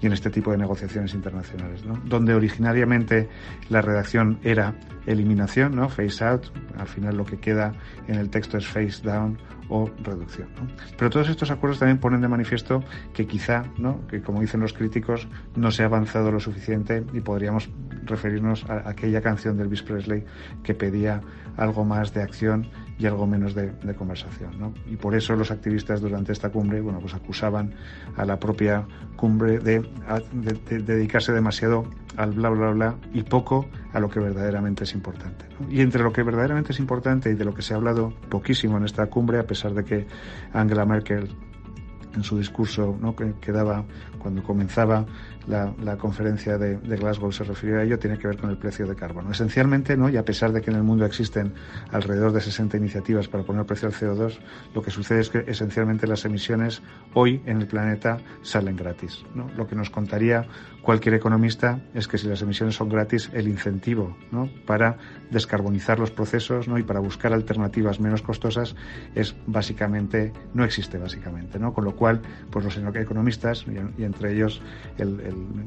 y 0.00 0.06
en 0.06 0.12
este 0.12 0.30
tipo 0.30 0.50
de 0.50 0.58
negociaciones 0.58 1.14
internacionales, 1.14 1.82
donde 2.06 2.34
originariamente 2.34 3.28
la 3.68 3.82
redacción 3.82 4.40
era 4.42 4.74
eliminación, 5.06 5.76
¿no? 5.76 5.88
face 5.88 6.24
out, 6.24 6.46
al 6.78 6.88
final 6.88 7.16
lo 7.16 7.24
que 7.24 7.38
queda 7.38 7.72
en 8.08 8.16
el 8.16 8.30
texto 8.30 8.56
es 8.56 8.66
face 8.66 9.02
down 9.02 9.38
o 9.68 9.88
reducción. 10.02 10.48
Pero 10.96 11.10
todos 11.10 11.28
estos 11.28 11.50
acuerdos 11.50 11.78
también 11.78 11.98
ponen 11.98 12.20
de 12.20 12.28
manifiesto 12.28 12.82
que 13.12 13.26
quizá, 13.26 13.64
¿no? 13.78 14.06
que 14.08 14.22
como 14.22 14.40
dicen 14.40 14.60
los 14.60 14.72
críticos, 14.72 15.28
no 15.54 15.70
se 15.70 15.82
ha 15.82 15.86
avanzado 15.86 16.32
lo 16.32 16.40
suficiente 16.40 17.04
y 17.12 17.20
podríamos 17.20 17.70
referirnos 18.04 18.68
a 18.68 18.88
aquella 18.88 19.20
canción 19.20 19.56
de 19.56 19.64
Elvis 19.64 19.82
Presley 19.82 20.24
que 20.62 20.74
pedía 20.74 21.20
algo 21.56 21.84
más 21.84 22.12
de 22.14 22.22
acción 22.22 22.68
y 23.00 23.06
algo 23.06 23.26
menos 23.26 23.54
de, 23.54 23.72
conversación. 23.96 24.74
Y 24.90 24.96
por 24.96 25.14
eso 25.14 25.34
los 25.34 25.50
activistas 25.50 26.02
durante 26.02 26.32
esta 26.32 26.50
cumbre 26.50 26.82
bueno, 26.82 27.00
pues 27.00 27.14
acusaban 27.14 27.72
a 28.16 28.26
la 28.26 28.38
propia 28.38 28.86
cumbre 29.16 29.58
de, 29.58 29.82
dedicarse 30.68 31.32
demasiado 31.32 31.86
al 32.16 32.32
bla 32.32 32.50
bla 32.50 32.70
bla 32.70 32.94
y 33.14 33.22
poco 33.22 33.66
a 33.94 34.00
lo 34.00 34.10
que 34.10 34.20
verdaderamente 34.20 34.84
es 34.84 34.92
importante. 34.92 35.46
Y 35.70 35.80
entre 35.80 36.02
lo 36.02 36.12
que 36.12 36.22
verdaderamente 36.22 36.72
es 36.72 36.78
importante 36.78 37.30
y 37.30 37.34
de 37.34 37.44
lo 37.44 37.54
que 37.54 37.62
se 37.62 37.72
ha 37.72 37.78
hablado 37.78 38.12
poquísimo 38.28 38.76
en 38.76 38.84
esta 38.84 39.06
cumbre, 39.06 39.38
a 39.38 39.46
pesar 39.46 39.72
de 39.72 39.84
que 39.84 40.06
Angela 40.52 40.84
Merkel 40.84 41.30
en 42.14 42.22
su 42.22 42.38
discurso 42.38 42.96
¿no? 43.00 43.14
que, 43.14 43.52
daba 43.52 43.84
cuando 44.18 44.42
comenzaba 44.42 45.06
la, 45.46 45.96
conferencia 45.96 46.58
de, 46.58 46.76
Glasgow 46.76 47.32
se 47.32 47.44
refirió 47.44 47.80
a 47.80 47.82
ello, 47.82 47.98
tiene 47.98 48.18
que 48.18 48.28
ver 48.28 48.36
con 48.36 48.50
el 48.50 48.56
precio 48.56 48.86
de 48.86 48.94
carbono. 48.94 49.30
Esencialmente, 49.32 49.96
¿no? 49.96 50.08
y 50.08 50.16
a 50.16 50.24
pesar 50.24 50.52
de 50.52 50.60
que 50.60 50.70
en 50.70 50.76
el 50.76 50.82
mundo 50.82 51.04
existen 51.04 51.54
alrededor 51.90 52.32
de 52.32 52.40
60 52.40 52.76
iniciativas 52.76 53.28
para 53.28 53.42
poner 53.42 53.64
precio 53.66 53.88
al 53.88 53.94
CO2, 53.94 54.38
lo 54.74 54.82
que 54.82 54.90
sucede 54.90 55.20
es 55.20 55.30
que 55.30 55.44
esencialmente 55.46 56.06
las 56.06 56.24
emisiones 56.24 56.82
hoy 57.14 57.42
en 57.46 57.60
el 57.60 57.66
planeta 57.66 58.18
salen 58.42 58.76
gratis. 58.76 59.24
Lo 59.56 59.66
que 59.66 59.74
nos 59.74 59.90
contaría 59.90 60.46
cualquier 60.82 61.14
economista 61.14 61.80
es 61.94 62.08
que 62.08 62.18
si 62.18 62.28
las 62.28 62.42
emisiones 62.42 62.74
son 62.74 62.88
gratis, 62.88 63.30
el 63.32 63.48
incentivo 63.48 64.16
para 64.66 64.98
descarbonizar 65.30 65.98
los 65.98 66.10
procesos 66.10 66.66
y 66.78 66.82
para 66.82 67.00
buscar 67.00 67.32
alternativas 67.32 68.00
menos 68.00 68.22
costosas 68.22 68.74
es 69.14 69.34
básicamente, 69.46 70.32
no 70.54 70.64
existe 70.64 70.98
básicamente. 70.98 71.58
¿no? 71.58 71.72
Con 71.72 71.84
lo 71.84 71.96
cual, 72.00 72.22
pues 72.50 72.64
los 72.64 72.78
economistas, 72.96 73.66
y 73.98 74.04
entre 74.04 74.32
ellos 74.32 74.62
el 74.96 75.20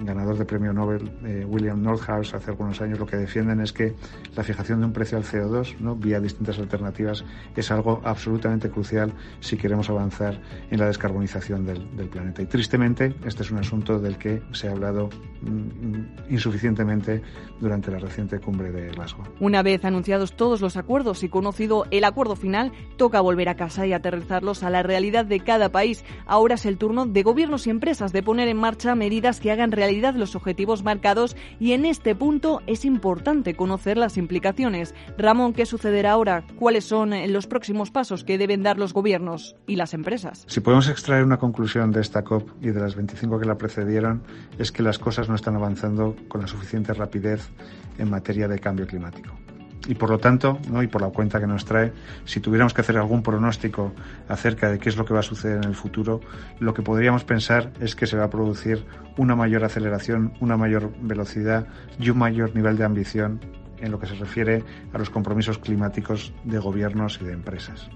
ganador 0.03 0.35
de 0.35 0.45
premio 0.45 0.73
Nobel, 0.73 1.11
eh, 1.23 1.45
William 1.47 1.81
Nordhaus, 1.81 2.33
hace 2.33 2.49
algunos 2.49 2.81
años, 2.81 2.97
lo 2.97 3.05
que 3.05 3.17
defienden 3.17 3.61
es 3.61 3.71
que 3.71 3.93
la 4.35 4.43
fijación 4.43 4.79
de 4.79 4.87
un 4.87 4.93
precio 4.93 5.15
al 5.15 5.23
CO2, 5.23 5.77
¿no? 5.79 5.95
vía 5.95 6.19
distintas 6.19 6.57
alternativas, 6.57 7.23
es 7.55 7.69
algo 7.69 8.01
absolutamente 8.03 8.71
crucial 8.71 9.13
si 9.41 9.57
queremos 9.57 9.91
avanzar 9.91 10.41
en 10.71 10.79
la 10.79 10.87
descarbonización 10.87 11.65
del, 11.65 11.83
planeta. 12.09 12.41
Y 12.41 12.47
tristemente, 12.47 13.13
este 13.25 13.43
es 13.43 13.51
un 13.51 13.59
asunto 13.59 13.99
del 13.99 14.17
que 14.17 14.41
se 14.53 14.67
ha 14.67 14.71
hablado 14.71 15.09
mm, 15.41 16.31
insuficientemente 16.33 17.21
durante 17.59 17.91
la 17.91 17.99
reciente 17.99 18.39
cumbre 18.39 18.71
de 18.71 18.89
Glasgow. 18.89 19.25
Una 19.39 19.61
vez 19.61 19.85
anunciados 19.85 20.35
todos 20.35 20.61
los 20.61 20.77
acuerdos 20.77 21.23
y 21.23 21.29
conocido 21.29 21.85
el 21.91 22.03
acuerdo 22.03 22.35
final, 22.35 22.71
toca 22.97 23.21
volver 23.21 23.49
a 23.49 23.55
casa 23.55 23.85
y 23.85 23.93
aterrizarlos 23.93 24.63
a 24.63 24.69
la 24.69 24.83
realidad 24.83 25.25
de 25.25 25.39
cada 25.39 25.69
país. 25.69 26.03
Ahora 26.25 26.55
es 26.55 26.65
el 26.65 26.77
turno 26.77 27.05
de 27.05 27.23
gobiernos 27.23 27.67
y 27.67 27.69
empresas 27.69 28.13
de 28.13 28.23
poner 28.23 28.47
en 28.47 28.57
marcha 28.57 28.95
medidas 28.95 29.39
que 29.39 29.51
hagan 29.51 29.71
realidad 29.71 30.15
los 30.15 30.35
objetivos 30.35 30.83
marcados 30.83 31.35
y 31.59 31.73
en 31.73 31.85
este 31.85 32.15
punto 32.15 32.61
es 32.67 32.85
importante 32.85 33.55
conocer 33.55 33.97
las 33.97 34.17
implicaciones. 34.17 34.93
Ramón, 35.17 35.53
¿qué 35.53 35.65
sucederá 35.65 36.11
ahora? 36.11 36.43
¿Cuáles 36.57 36.85
son 36.85 37.13
eh, 37.13 37.27
los 37.27 37.47
próximos 37.47 37.91
pasos 37.91 38.23
que 38.23 38.37
deben 38.37 38.63
dar 38.63 38.77
los 38.77 38.93
gobiernos 38.93 39.55
y 39.67 39.75
las 39.75 39.93
empresas? 39.93 40.45
Si 40.47 40.59
podemos 40.59 40.89
extraer 40.89 41.23
una 41.23 41.37
conclusión 41.37 41.91
de 41.91 42.01
esta 42.01 42.23
COP 42.23 42.49
y 42.61 42.69
de 42.69 42.79
las 42.79 42.95
25 42.95 43.39
que 43.39 43.45
la 43.45 43.57
precedieron, 43.57 44.23
es 44.57 44.71
que 44.71 44.83
las 44.83 44.99
cosas 44.99 45.29
no 45.29 45.35
están 45.35 45.55
avanzando 45.55 46.15
con 46.27 46.41
la 46.41 46.47
suficiente 46.47 46.93
rapidez 46.93 47.49
en 47.97 48.09
materia 48.09 48.47
de 48.47 48.59
cambio 48.59 48.87
climático 48.87 49.42
y 49.87 49.95
por 49.95 50.09
lo 50.09 50.17
tanto, 50.17 50.59
¿no? 50.69 50.81
y 50.81 50.87
por 50.87 51.01
la 51.01 51.09
cuenta 51.09 51.39
que 51.39 51.47
nos 51.47 51.65
trae, 51.65 51.91
si 52.25 52.39
tuviéramos 52.39 52.73
que 52.73 52.81
hacer 52.81 52.97
algún 52.97 53.21
pronóstico 53.21 53.93
acerca 54.27 54.71
de 54.71 54.79
qué 54.79 54.89
es 54.89 54.97
lo 54.97 55.05
que 55.05 55.13
va 55.13 55.19
a 55.19 55.23
suceder 55.23 55.57
en 55.57 55.65
el 55.65 55.75
futuro, 55.75 56.21
lo 56.59 56.73
que 56.73 56.81
podríamos 56.81 57.23
pensar 57.23 57.71
es 57.79 57.95
que 57.95 58.07
se 58.07 58.17
va 58.17 58.25
a 58.25 58.29
producir 58.29 58.85
una 59.17 59.35
mayor 59.35 59.63
aceleración, 59.63 60.33
una 60.39 60.57
mayor 60.57 60.93
velocidad 61.01 61.67
y 61.99 62.09
un 62.09 62.17
mayor 62.17 62.55
nivel 62.55 62.77
de 62.77 62.85
ambición 62.85 63.39
en 63.79 63.91
lo 63.91 63.99
que 63.99 64.07
se 64.07 64.15
refiere 64.15 64.63
a 64.93 64.97
los 64.97 65.09
compromisos 65.09 65.57
climáticos 65.57 66.33
de 66.45 66.57
gobiernos 66.59 67.19
y 67.21 67.25
de 67.25 67.33
empresas. 67.33 67.89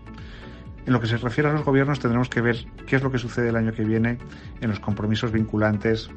En 0.85 0.93
lo 0.93 1.01
que 1.01 1.07
se 1.07 1.17
refiere 1.17 1.49
a 1.49 1.53
los 1.53 1.65
gobiernos 1.65 1.99
tendremos 1.99 2.29
que 2.29 2.41
ver 2.41 2.57
qué 2.85 2.95
es 2.97 3.03
lo 3.03 3.11
que 3.11 3.17
sucede 3.17 3.49
el 3.49 3.55
año 3.55 3.73
que 3.73 3.83
viene 3.83 4.17
en 4.61 4.69
los 4.69 4.79
compromisos 4.79 5.31
vinculantes 5.31 6.09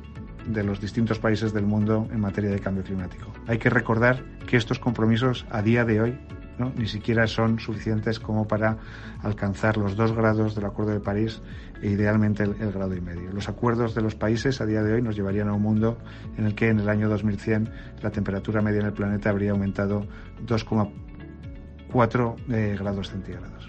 de 0.52 0.64
los 0.64 0.80
distintos 0.80 1.18
países 1.18 1.52
del 1.52 1.66
mundo 1.66 2.08
en 2.10 2.20
materia 2.20 2.50
de 2.50 2.60
cambio 2.60 2.82
climático. 2.82 3.32
Hay 3.46 3.58
que 3.58 3.70
recordar 3.70 4.24
que 4.46 4.56
estos 4.56 4.78
compromisos 4.78 5.46
a 5.50 5.62
día 5.62 5.84
de 5.84 6.00
hoy 6.00 6.18
¿no? 6.58 6.72
ni 6.76 6.86
siquiera 6.86 7.26
son 7.26 7.58
suficientes 7.58 8.20
como 8.20 8.46
para 8.46 8.78
alcanzar 9.22 9.76
los 9.76 9.96
dos 9.96 10.12
grados 10.12 10.54
del 10.54 10.66
Acuerdo 10.66 10.92
de 10.92 11.00
París 11.00 11.40
e 11.82 11.88
idealmente 11.88 12.42
el, 12.42 12.72
grado 12.72 12.94
y 12.94 13.00
medio. 13.00 13.32
Los 13.32 13.48
acuerdos 13.48 13.94
de 13.94 14.02
los 14.02 14.14
países 14.14 14.60
a 14.60 14.66
día 14.66 14.82
de 14.82 14.94
hoy 14.94 15.02
nos 15.02 15.16
llevarían 15.16 15.48
a 15.48 15.54
un 15.54 15.62
mundo 15.62 15.98
en 16.36 16.46
el 16.46 16.54
que 16.54 16.68
en 16.68 16.80
el 16.80 16.88
año 16.88 17.08
2100 17.08 17.70
la 18.02 18.10
temperatura 18.10 18.60
media 18.60 18.80
en 18.80 18.86
el 18.86 18.92
planeta 18.92 19.30
habría 19.30 19.52
aumentado 19.52 20.06
2,1 20.46 20.92
4 21.90 22.36
grados 22.78 23.10
centígrados. 23.10 23.59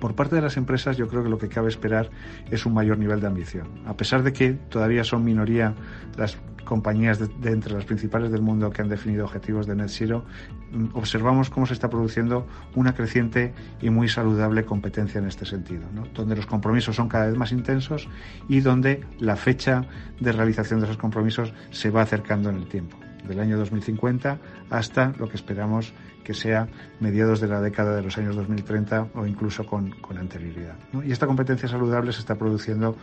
Por 0.00 0.14
parte 0.14 0.36
de 0.36 0.42
las 0.42 0.56
empresas 0.56 0.96
yo 0.96 1.08
creo 1.08 1.22
que 1.22 1.28
lo 1.28 1.38
que 1.38 1.48
cabe 1.48 1.68
esperar 1.68 2.10
es 2.50 2.66
un 2.66 2.74
mayor 2.74 2.98
nivel 2.98 3.20
de 3.20 3.26
ambición. 3.26 3.68
A 3.86 3.96
pesar 3.96 4.22
de 4.22 4.32
que 4.32 4.52
todavía 4.52 5.04
son 5.04 5.24
minoría 5.24 5.74
las 6.16 6.38
compañías 6.66 7.18
de, 7.18 7.50
entre 7.50 7.72
las 7.72 7.86
principales 7.86 8.30
del 8.30 8.42
mundo 8.42 8.70
que 8.70 8.82
han 8.82 8.88
definido 8.88 9.24
objetivos 9.24 9.66
de 9.66 9.74
net 9.76 9.88
zero, 9.88 10.26
mm, 10.72 10.88
observamos 10.92 11.48
cómo 11.48 11.64
se 11.64 11.72
está 11.72 11.88
produciendo 11.88 12.46
una 12.74 12.94
creciente 12.94 13.54
y 13.80 13.88
muy 13.88 14.08
saludable 14.08 14.66
competencia 14.66 15.18
en 15.18 15.26
este 15.26 15.46
sentido, 15.46 15.84
donde 16.14 16.36
los 16.36 16.44
compromisos 16.44 16.96
son 16.96 17.08
cada 17.08 17.26
vez 17.26 17.36
más 17.36 17.52
intensos 17.52 18.08
y 18.48 18.60
donde 18.60 19.04
la 19.18 19.36
fecha 19.36 19.86
de 20.20 20.32
realización 20.32 20.80
de 20.80 20.86
esos 20.86 20.98
compromisos 20.98 21.54
se 21.70 21.90
va 21.90 22.02
acercando 22.02 22.50
en 22.50 22.56
el 22.56 22.66
tiempo 22.68 22.98
del 23.26 23.40
año 23.40 23.58
2050 23.58 24.38
hasta 24.70 25.12
lo 25.18 25.28
que 25.28 25.36
esperamos 25.36 25.92
que 26.24 26.34
sea 26.34 26.68
mediados 26.98 27.40
de 27.40 27.46
la 27.46 27.60
década 27.60 27.94
de 27.94 28.02
los 28.02 28.18
años 28.18 28.34
2030 28.34 29.08
o 29.14 29.26
incluso 29.26 29.64
con, 29.64 29.94
anterioridad. 30.18 30.74
Y 31.04 31.12
esta 31.12 31.26
competencia 31.26 31.68
saludable 31.68 32.12
se 32.12 32.20
está 32.20 32.34
produciendo 32.34 32.96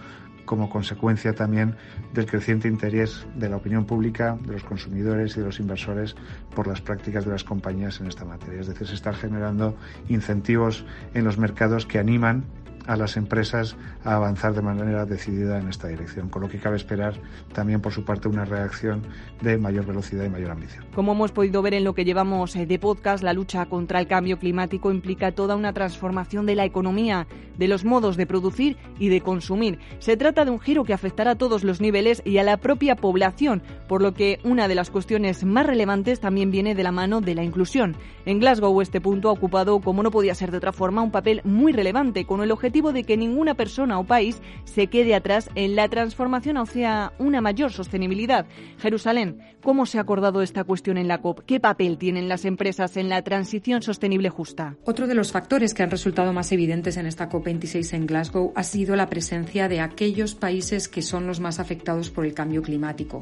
como 0.46 0.70
consecuencia 0.70 1.34
también 1.34 1.76
del 2.14 2.26
creciente 2.26 2.68
interés 2.68 3.26
de 3.36 3.48
la 3.48 3.56
opinión 3.56 3.86
pública, 3.86 4.38
de 4.42 4.52
los 4.52 4.64
consumidores 4.64 5.38
y 5.38 5.40
de 5.40 5.46
los 5.46 5.60
inversores 5.60 6.16
por 6.54 6.68
las 6.68 6.82
prácticas 6.82 7.24
de 7.24 7.32
las 7.32 7.46
compañías 7.46 8.02
en 8.02 8.08
esta 8.08 8.26
materia. 8.26 8.60
Es 8.60 8.68
decir, 8.68 8.88
se 8.88 8.96
están 8.96 9.14
generando 9.14 9.78
incentivos 10.10 10.86
en 11.14 11.24
los 11.24 11.38
mercados 11.38 11.86
que 11.86 12.00
animan 12.00 12.44
a 12.88 12.98
las 12.98 13.18
empresas 13.18 13.76
a 14.04 14.16
avanzar 14.16 14.54
de 14.54 14.62
manera 14.62 15.06
decidida 15.06 15.60
en 15.60 15.70
esta 15.70 15.88
dirección, 15.88 16.30
con 16.30 16.42
lo 16.42 16.50
que 16.50 16.60
cabe 16.60 16.76
esperar 16.76 17.16
también 17.54 17.82
por 17.82 17.94
su 17.94 18.04
parte 18.04 18.28
una 18.28 18.46
reacción 18.46 19.04
de 19.42 19.58
mayor 19.58 19.86
velocidad 19.86 20.26
y 20.26 20.30
mayor 20.30 20.52
ambición. 20.52 20.86
Como 20.94 21.14
hemos 21.14 21.32
podido 21.32 21.62
ver 21.62 21.74
en 21.74 21.84
lo 21.84 21.94
que 21.94 22.06
llevamos 22.06 22.56
eh, 22.56 22.66
de 22.66 22.80
podcast, 22.80 23.24
la 23.24 23.34
lucha 23.34 23.66
contra 23.68 24.00
el 24.00 24.08
cambio 24.08 24.38
climático 24.40 24.92
implica 24.92 25.32
toda 25.32 25.56
una 25.56 25.74
transformación 25.74 26.46
de 26.46 26.56
la 26.56 26.66
economía, 26.66 27.28
de 27.58 27.68
los 27.68 27.86
modos 27.86 28.18
de 28.18 28.26
producir 28.26 28.78
y 29.00 29.10
de 29.10 29.22
consumir. 29.22 29.80
Se 30.00 30.18
trata 30.18 30.44
de 30.44 30.52
un 30.52 30.60
giro 30.60 30.84
que 30.84 30.94
afectará 30.94 31.32
a 31.32 31.38
todos 31.38 31.64
los 31.64 31.80
niveles 31.80 32.22
y 32.26 32.38
a 32.38 32.44
la 32.44 32.58
propia 32.58 32.96
población, 32.96 33.64
por 33.88 34.02
lo 34.02 34.14
que 34.14 34.40
una 34.44 34.68
de 34.68 34.76
las 34.76 34.90
cuestiones 34.90 35.44
más 35.46 35.66
relevantes 35.66 36.20
también 36.20 36.52
viene 36.52 36.76
de 36.76 36.84
la 36.84 36.92
mano 36.92 37.22
de 37.22 37.36
la 37.36 37.44
inclusión. 37.44 37.96
En 38.26 38.40
Glasgow 38.40 38.82
este 38.82 39.02
punto 39.02 39.30
ha 39.30 39.34
ocupado, 39.34 39.80
como 39.80 40.04
no 40.04 40.12
podía 40.12 40.36
ser 40.36 40.52
de 40.52 40.58
otra 40.58 40.74
forma, 40.74 41.02
un 41.02 41.12
papel 41.12 41.42
muy 41.44 41.72
relevante 41.72 42.26
con 42.26 42.42
el 42.42 42.52
objetivo 42.52 42.73
de 42.74 43.04
que 43.04 43.18
ninguna 43.18 43.54
persona 43.54 44.00
o 44.00 44.04
país 44.04 44.42
se 44.66 44.88
quede 44.88 45.14
atrás 45.14 45.50
en 45.54 45.76
la 45.76 45.88
transformación 45.90 46.58
hacia 46.58 47.14
una 47.20 47.40
mayor 47.40 47.72
sostenibilidad. 47.72 48.48
Jerusalén, 48.80 49.40
¿cómo 49.62 49.86
se 49.86 50.00
ha 50.00 50.02
acordado 50.02 50.42
esta 50.42 50.64
cuestión 50.64 50.98
en 50.98 51.08
la 51.08 51.22
COP? 51.22 51.42
¿Qué 51.46 51.60
papel 51.60 52.00
tienen 52.00 52.28
las 52.28 52.46
empresas 52.46 52.98
en 52.98 53.10
la 53.10 53.22
transición 53.22 53.84
sostenible 53.84 54.30
justa? 54.30 54.76
Otro 54.86 55.06
de 55.06 55.14
los 55.14 55.32
factores 55.32 55.76
que 55.76 55.84
han 55.84 55.92
resultado 55.92 56.34
más 56.34 56.52
evidentes 56.52 56.98
en 56.98 57.06
esta 57.06 57.30
COP26 57.30 57.94
en 57.94 58.08
Glasgow 58.08 58.52
ha 58.56 58.64
sido 58.64 58.96
la 58.96 59.08
presencia 59.08 59.70
de 59.70 59.80
aquellos 59.80 60.34
países 60.34 60.88
que 60.88 61.04
son 61.04 61.28
los 61.28 61.40
más 61.40 61.60
afectados 61.60 62.10
por 62.10 62.26
el 62.26 62.34
cambio 62.34 62.64
climático. 62.64 63.20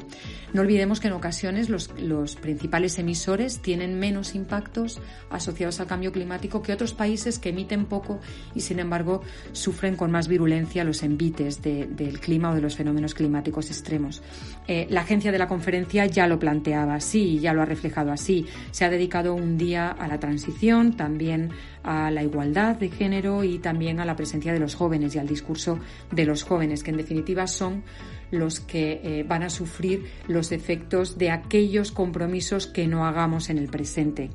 No 0.54 0.62
olvidemos 0.62 0.98
que 0.98 1.08
en 1.08 1.14
ocasiones 1.14 1.68
los, 1.68 1.90
los 2.00 2.36
principales 2.36 2.98
emisores 2.98 3.60
tienen 3.60 3.98
menos 3.98 4.34
impactos 4.34 5.00
asociados 5.28 5.78
al 5.80 5.86
cambio 5.88 6.10
climático 6.10 6.62
que 6.62 6.72
otros 6.72 6.94
países 6.94 7.38
que 7.38 7.50
emiten 7.50 7.84
poco 7.84 8.18
y 8.54 8.60
sin 8.60 8.78
embargo 8.78 9.22
sufren 9.52 9.96
con 9.96 10.10
más 10.10 10.28
virulencia 10.28 10.84
los 10.84 11.02
envites 11.02 11.60
del 11.62 12.20
clima 12.20 12.50
o 12.50 12.54
de 12.54 12.60
los 12.60 12.76
fenómenos 12.76 13.14
climáticos 13.14 13.68
extremos. 13.68 14.22
Eh, 14.68 14.86
la 14.90 15.00
agencia 15.00 15.32
de 15.32 15.38
la 15.38 15.48
conferencia 15.48 16.06
ya 16.06 16.26
lo 16.26 16.38
planteaba 16.38 16.94
así, 16.94 17.38
ya 17.40 17.52
lo 17.52 17.62
ha 17.62 17.66
reflejado 17.66 18.12
así. 18.12 18.46
Se 18.70 18.84
ha 18.84 18.90
dedicado 18.90 19.34
un 19.34 19.58
día 19.58 19.88
a 19.90 20.08
la 20.08 20.20
transición, 20.20 20.96
también 20.96 21.50
a 21.82 22.10
la 22.10 22.22
igualdad 22.22 22.76
de 22.76 22.90
género 22.90 23.44
y 23.44 23.58
también 23.58 24.00
a 24.00 24.04
la 24.04 24.16
presencia 24.16 24.52
de 24.52 24.60
los 24.60 24.74
jóvenes 24.74 25.14
y 25.14 25.18
al 25.18 25.26
discurso 25.26 25.78
de 26.10 26.24
los 26.24 26.44
jóvenes, 26.44 26.82
que 26.82 26.90
en 26.90 26.96
definitiva 26.96 27.46
son 27.46 27.82
los 28.30 28.60
que 28.60 29.00
eh, 29.02 29.24
van 29.28 29.42
a 29.42 29.50
sufrir 29.50 30.06
los 30.26 30.52
efectos 30.52 31.18
de 31.18 31.30
aquellos 31.30 31.92
compromisos 31.92 32.66
que 32.66 32.86
no 32.86 33.06
hagamos 33.06 33.50
en 33.50 33.58
el 33.58 33.68
presente 33.68 34.30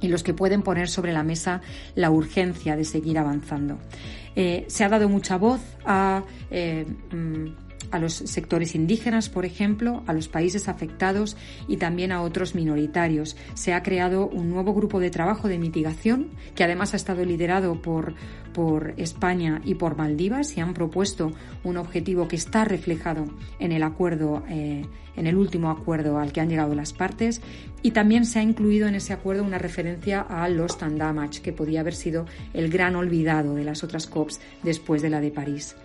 y 0.00 0.08
los 0.08 0.22
que 0.22 0.34
pueden 0.34 0.62
poner 0.62 0.88
sobre 0.88 1.12
la 1.12 1.22
mesa 1.22 1.60
la 1.94 2.10
urgencia 2.10 2.76
de 2.76 2.84
seguir 2.84 3.18
avanzando. 3.18 3.78
Eh, 4.34 4.64
se 4.68 4.84
ha 4.84 4.88
dado 4.88 5.08
mucha 5.08 5.38
voz 5.38 5.60
a 5.84 6.22
eh, 6.50 6.86
mm, 7.10 7.65
a 7.96 7.98
los 7.98 8.14
sectores 8.14 8.74
indígenas, 8.74 9.28
por 9.28 9.44
ejemplo, 9.44 10.02
a 10.06 10.12
los 10.12 10.28
países 10.28 10.68
afectados 10.68 11.36
y 11.66 11.78
también 11.78 12.12
a 12.12 12.22
otros 12.22 12.54
minoritarios. 12.54 13.36
Se 13.54 13.72
ha 13.72 13.82
creado 13.82 14.28
un 14.28 14.50
nuevo 14.50 14.74
grupo 14.74 15.00
de 15.00 15.10
trabajo 15.10 15.48
de 15.48 15.58
mitigación 15.58 16.28
que 16.54 16.64
además 16.64 16.92
ha 16.92 16.96
estado 16.96 17.24
liderado 17.24 17.80
por, 17.82 18.14
por 18.52 18.94
España 18.96 19.60
y 19.64 19.74
por 19.74 19.96
Maldivas 19.96 20.56
y 20.56 20.60
han 20.60 20.74
propuesto 20.74 21.32
un 21.64 21.76
objetivo 21.76 22.28
que 22.28 22.36
está 22.36 22.64
reflejado 22.64 23.26
en 23.58 23.72
el 23.72 23.82
acuerdo, 23.82 24.44
eh, 24.48 24.84
en 25.16 25.26
el 25.26 25.36
último 25.36 25.70
acuerdo 25.70 26.18
al 26.18 26.32
que 26.32 26.40
han 26.40 26.50
llegado 26.50 26.74
las 26.74 26.92
partes 26.92 27.40
y 27.82 27.92
también 27.92 28.26
se 28.26 28.40
ha 28.40 28.42
incluido 28.42 28.88
en 28.88 28.94
ese 28.94 29.12
acuerdo 29.12 29.44
una 29.44 29.58
referencia 29.58 30.20
a 30.20 30.48
Lost 30.48 30.82
and 30.82 30.98
Damage, 30.98 31.40
que 31.40 31.52
podía 31.52 31.80
haber 31.80 31.94
sido 31.94 32.26
el 32.52 32.68
gran 32.68 32.96
olvidado 32.96 33.54
de 33.54 33.64
las 33.64 33.84
otras 33.84 34.06
COPs 34.06 34.40
después 34.62 35.02
de 35.02 35.10
la 35.10 35.20
de 35.20 35.30
París. 35.30 35.76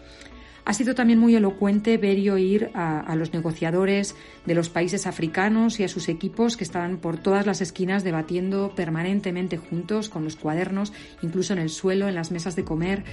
Ha 0.63 0.73
sido 0.73 0.93
también 0.93 1.19
muy 1.19 1.35
elocuente 1.35 1.97
ver 1.97 2.19
y 2.19 2.29
oír 2.29 2.69
a, 2.73 3.15
los 3.15 3.33
negociadores 3.33 4.15
de 4.45 4.55
los 4.55 4.69
países 4.69 5.07
africanos 5.07 5.79
y 5.79 5.83
a 5.83 5.87
sus 5.87 6.07
equipos 6.07 6.55
que 6.55 6.63
estaban 6.63 6.97
por 6.97 7.17
todas 7.17 7.45
las 7.45 7.61
esquinas 7.61 8.03
debatiendo 8.03 8.73
permanentemente 8.75 9.57
juntos 9.57 10.09
con 10.09 10.23
los 10.23 10.35
cuadernos, 10.35 10.93
incluso 11.21 11.53
en 11.53 11.59
el 11.59 11.69
suelo, 11.69 12.07
en 12.07 12.15
las 12.15 12.31
mesas 12.31 12.55
de 12.55 12.63
comer. 12.63 13.03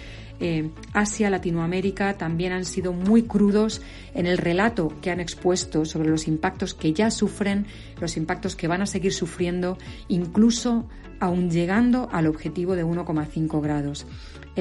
Eh, 0.41 0.71
Asia, 0.93 1.31
Latinoamérica 1.31 2.17
también 2.19 2.53
han 2.53 2.65
sido 2.65 2.93
muy 2.93 3.23
crudos 3.23 3.83
en 4.15 4.27
el 4.27 4.39
relato 4.39 4.93
que 5.01 5.11
han 5.11 5.21
expuesto 5.21 5.85
sobre 5.85 6.11
los 6.11 6.29
impactos 6.29 6.75
que 6.75 6.93
ya 6.93 7.11
sufren, 7.11 7.67
los 8.01 8.17
impactos 8.17 8.57
que 8.57 8.69
van 8.69 8.83
a 8.83 8.87
seguir 8.87 9.13
sufriendo, 9.13 9.79
incluso 10.09 10.87
aún 11.21 11.51
llegando 11.51 12.09
al 12.13 12.27
objetivo 12.27 12.77
de 12.77 12.85
1,5 12.85 13.61
grados. 13.61 14.07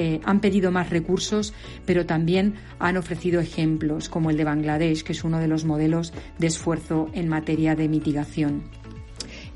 Eh, 0.00 0.20
han 0.22 0.38
pedido 0.38 0.70
más 0.70 0.90
recursos, 0.90 1.52
pero 1.84 2.06
también 2.06 2.54
han 2.78 2.96
ofrecido 2.96 3.40
ejemplos, 3.40 4.08
como 4.08 4.30
el 4.30 4.36
de 4.36 4.44
Bangladesh, 4.44 5.02
que 5.02 5.10
es 5.10 5.24
uno 5.24 5.40
de 5.40 5.48
los 5.48 5.64
modelos 5.64 6.12
de 6.38 6.46
esfuerzo 6.46 7.08
en 7.14 7.26
materia 7.26 7.74
de 7.74 7.88
mitigación. 7.88 8.62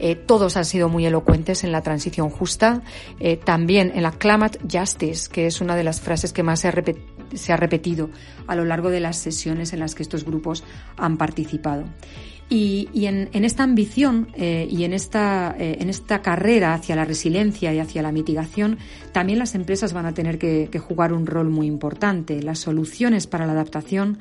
Eh, 0.00 0.16
todos 0.16 0.56
han 0.56 0.64
sido 0.64 0.88
muy 0.88 1.06
elocuentes 1.06 1.62
en 1.62 1.70
la 1.70 1.82
transición 1.82 2.28
justa, 2.28 2.82
eh, 3.20 3.36
también 3.36 3.92
en 3.94 4.02
la 4.02 4.10
climate 4.10 4.58
justice, 4.68 5.30
que 5.30 5.46
es 5.46 5.60
una 5.60 5.76
de 5.76 5.84
las 5.84 6.00
frases 6.00 6.32
que 6.32 6.42
más 6.42 6.58
se 6.58 6.66
ha, 6.66 6.74
se 7.34 7.52
ha 7.52 7.56
repetido 7.56 8.10
a 8.48 8.56
lo 8.56 8.64
largo 8.64 8.90
de 8.90 8.98
las 8.98 9.18
sesiones 9.18 9.72
en 9.72 9.78
las 9.78 9.94
que 9.94 10.02
estos 10.02 10.24
grupos 10.24 10.64
han 10.96 11.18
participado. 11.18 11.84
Y, 12.48 13.06
en, 13.06 13.44
esta 13.44 13.62
ambición 13.62 14.28
eh, 14.34 14.68
y 14.70 14.84
en 14.84 14.92
esta, 14.92 15.56
eh, 15.58 15.78
en 15.80 15.88
esta 15.88 16.20
carrera 16.20 16.74
hacia 16.74 16.94
la 16.94 17.06
resiliencia 17.06 17.72
y 17.72 17.78
hacia 17.78 18.02
la 18.02 18.12
mitigación, 18.12 18.76
también 19.12 19.38
las 19.38 19.54
empresas 19.54 19.94
van 19.94 20.04
a 20.04 20.12
tener 20.12 20.38
que 20.38 20.78
jugar 20.78 21.14
un 21.14 21.26
rol 21.26 21.48
muy 21.48 21.66
importante. 21.66 22.42
Las 22.42 22.58
soluciones 22.58 23.26
para 23.26 23.46
la 23.46 23.52
adaptación 23.52 24.18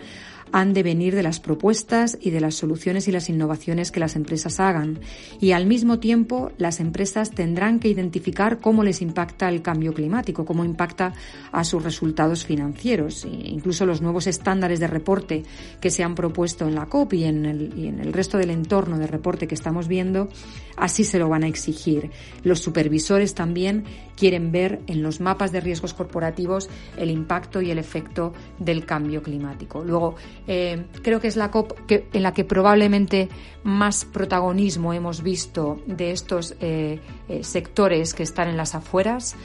han 0.52 0.74
de 0.74 0.84
venir 0.84 1.16
de 1.16 1.24
las 1.24 1.40
propuestas 1.40 2.18
y 2.20 2.30
de 2.32 2.42
las 2.42 2.56
soluciones 2.56 3.08
y 3.08 3.12
las 3.12 3.30
innovaciones 3.30 3.92
que 3.92 4.00
las 4.00 4.16
empresas 4.16 4.60
hagan. 4.60 5.00
Y 5.40 5.52
al 5.52 5.66
mismo 5.66 6.00
tiempo, 6.00 6.52
las 6.58 6.80
empresas 6.80 7.32
tendrán 7.32 7.80
que 7.80 7.90
identificar 7.90 8.60
cómo 8.60 8.84
les 8.84 9.02
impacta 9.02 9.50
el 9.50 9.62
cambio 9.62 9.94
climático, 9.94 10.46
cómo 10.46 10.66
impacta 10.66 11.14
a 11.52 11.64
sus 11.64 11.84
resultados 11.84 12.46
financieros. 12.46 13.26
E 13.26 13.30
incluso 13.30 13.86
los 13.86 14.02
nuevos 14.02 14.28
estándares 14.28 14.80
de 14.80 14.88
reporte 14.88 15.44
que 15.80 15.90
se 15.90 16.04
han 16.04 16.16
propuesto 16.16 16.68
en 16.68 16.76
la 16.76 16.86
COP 16.86 17.14
y 17.14 17.24
en 17.24 17.46
el, 17.46 17.74
y 17.78 17.88
en 17.88 18.00
el 18.00 18.14
resto 18.14 18.38
del 18.38 18.50
entorno 18.50 18.98
de 18.98 19.08
reporte 19.08 19.48
que 19.48 19.56
estamos 19.56 19.88
viendo, 19.88 20.30
así 20.78 21.04
se 21.04 21.20
lo 21.20 21.30
van 21.30 21.44
a 21.44 21.48
exigir. 21.48 22.12
Los 22.44 22.60
supervisores 22.60 23.34
también 23.34 23.86
quieren 24.22 24.52
ver 24.52 24.82
en 24.86 25.02
los 25.02 25.20
mapas 25.20 25.52
de 25.52 25.62
riesgos 25.62 25.96
corporativos 25.96 26.70
el 26.96 27.10
impacto 27.10 27.60
y 27.60 27.72
el 27.72 27.80
efecto 27.80 28.34
del 28.60 28.86
cambio 28.86 29.24
climático. 29.24 29.84
Luego, 29.84 30.14
eh, 30.46 30.86
creo 31.02 31.20
que 31.20 31.28
es 31.28 31.38
la 31.38 31.50
COP 31.50 31.74
en 31.90 32.22
la 32.22 32.32
que 32.32 32.46
probablemente 32.46 33.30
más 33.64 34.06
protagonismo 34.06 34.94
hemos 34.94 35.24
visto 35.24 35.82
de 35.88 36.12
estos 36.12 36.54
eh, 36.62 37.00
eh, 37.30 37.44
sectores 37.44 38.14
que 38.14 38.22
están 38.22 38.48
en 38.48 38.58
las 38.58 38.76
afueras. 38.76 39.36